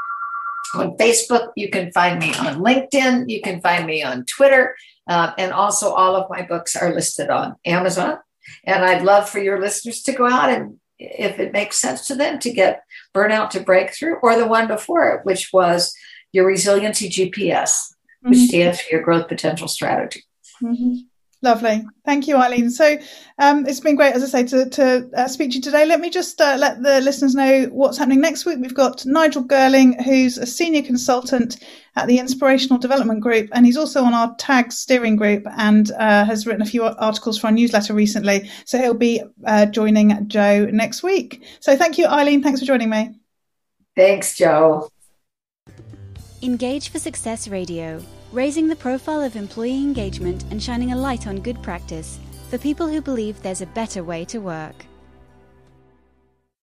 on 0.75 0.97
Facebook. 0.97 1.51
You 1.55 1.69
can 1.69 1.91
find 1.91 2.19
me 2.19 2.33
on 2.35 2.59
LinkedIn. 2.59 3.29
You 3.29 3.41
can 3.41 3.61
find 3.61 3.85
me 3.85 4.03
on 4.03 4.25
Twitter. 4.25 4.75
Uh, 5.07 5.33
and 5.37 5.51
also, 5.51 5.91
all 5.91 6.15
of 6.15 6.29
my 6.29 6.43
books 6.43 6.75
are 6.75 6.93
listed 6.93 7.29
on 7.29 7.55
Amazon. 7.65 8.19
And 8.63 8.83
I'd 8.83 9.03
love 9.03 9.29
for 9.29 9.39
your 9.39 9.59
listeners 9.59 10.01
to 10.03 10.11
go 10.11 10.27
out 10.27 10.49
and, 10.49 10.79
if 10.99 11.39
it 11.39 11.53
makes 11.53 11.77
sense 11.77 12.07
to 12.07 12.15
them, 12.15 12.39
to 12.39 12.51
get 12.51 12.83
Burnout 13.15 13.51
to 13.51 13.61
Breakthrough 13.61 14.15
or 14.21 14.37
the 14.37 14.47
one 14.47 14.67
before 14.67 15.07
it, 15.15 15.25
which 15.25 15.51
was 15.53 15.93
your 16.31 16.45
Resiliency 16.45 17.09
GPS, 17.09 17.93
which 18.21 18.37
mm-hmm. 18.37 18.45
stands 18.45 18.81
for 18.81 18.95
your 18.95 19.03
growth 19.03 19.27
potential 19.27 19.67
strategy. 19.67 20.23
Mm-hmm. 20.61 20.95
Lovely. 21.41 21.85
Thank 22.03 22.27
you, 22.27 22.35
Eileen. 22.35 22.69
So 22.69 22.97
um, 23.37 23.65
it's 23.65 23.79
been 23.79 23.95
great, 23.95 24.13
as 24.13 24.23
I 24.23 24.27
say, 24.27 24.43
to, 24.47 24.69
to 24.71 25.09
uh, 25.15 25.27
speak 25.29 25.51
to 25.51 25.55
you 25.57 25.61
today. 25.61 25.85
Let 25.85 26.01
me 26.01 26.09
just 26.09 26.41
uh, 26.41 26.57
let 26.59 26.83
the 26.83 26.99
listeners 26.99 27.33
know 27.33 27.67
what's 27.71 27.97
happening 27.97 28.19
next 28.19 28.45
week. 28.45 28.57
We've 28.59 28.73
got 28.73 29.05
Nigel 29.05 29.45
Girling, 29.45 30.03
who's 30.03 30.37
a 30.37 30.45
senior 30.45 30.81
consultant 30.81 31.63
at 31.95 32.07
the 32.07 32.19
Inspirational 32.19 32.77
Development 32.77 33.21
Group, 33.21 33.49
and 33.53 33.65
he's 33.65 33.77
also 33.77 34.03
on 34.03 34.13
our 34.13 34.35
TAG 34.35 34.73
steering 34.73 35.15
group 35.15 35.45
and 35.57 35.89
uh, 35.91 36.25
has 36.25 36.45
written 36.45 36.61
a 36.61 36.65
few 36.65 36.83
articles 36.83 37.37
for 37.39 37.47
our 37.47 37.53
newsletter 37.53 37.93
recently. 37.93 38.49
So 38.65 38.77
he'll 38.77 38.93
be 38.93 39.23
uh, 39.45 39.67
joining 39.67 40.27
Joe 40.27 40.65
next 40.65 41.03
week. 41.03 41.41
So 41.61 41.77
thank 41.77 41.97
you, 41.97 42.05
Eileen. 42.05 42.43
Thanks 42.43 42.59
for 42.59 42.65
joining 42.65 42.89
me. 42.89 43.15
Thanks, 43.95 44.35
Jo. 44.35 44.89
Engage 46.41 46.89
for 46.89 46.99
Success 46.99 47.47
Radio 47.47 48.03
raising 48.31 48.67
the 48.67 48.75
profile 48.75 49.21
of 49.21 49.35
employee 49.35 49.77
engagement 49.77 50.43
and 50.51 50.61
shining 50.61 50.91
a 50.91 50.97
light 50.97 51.25
on 51.25 51.39
good 51.39 51.61
practice 51.63 52.19
for 52.49 52.57
people 52.57 52.87
who 52.87 53.01
believe 53.01 53.41
there's 53.41 53.61
a 53.61 53.67
better 53.67 54.03
way 54.03 54.23
to 54.25 54.39
work. 54.39 54.85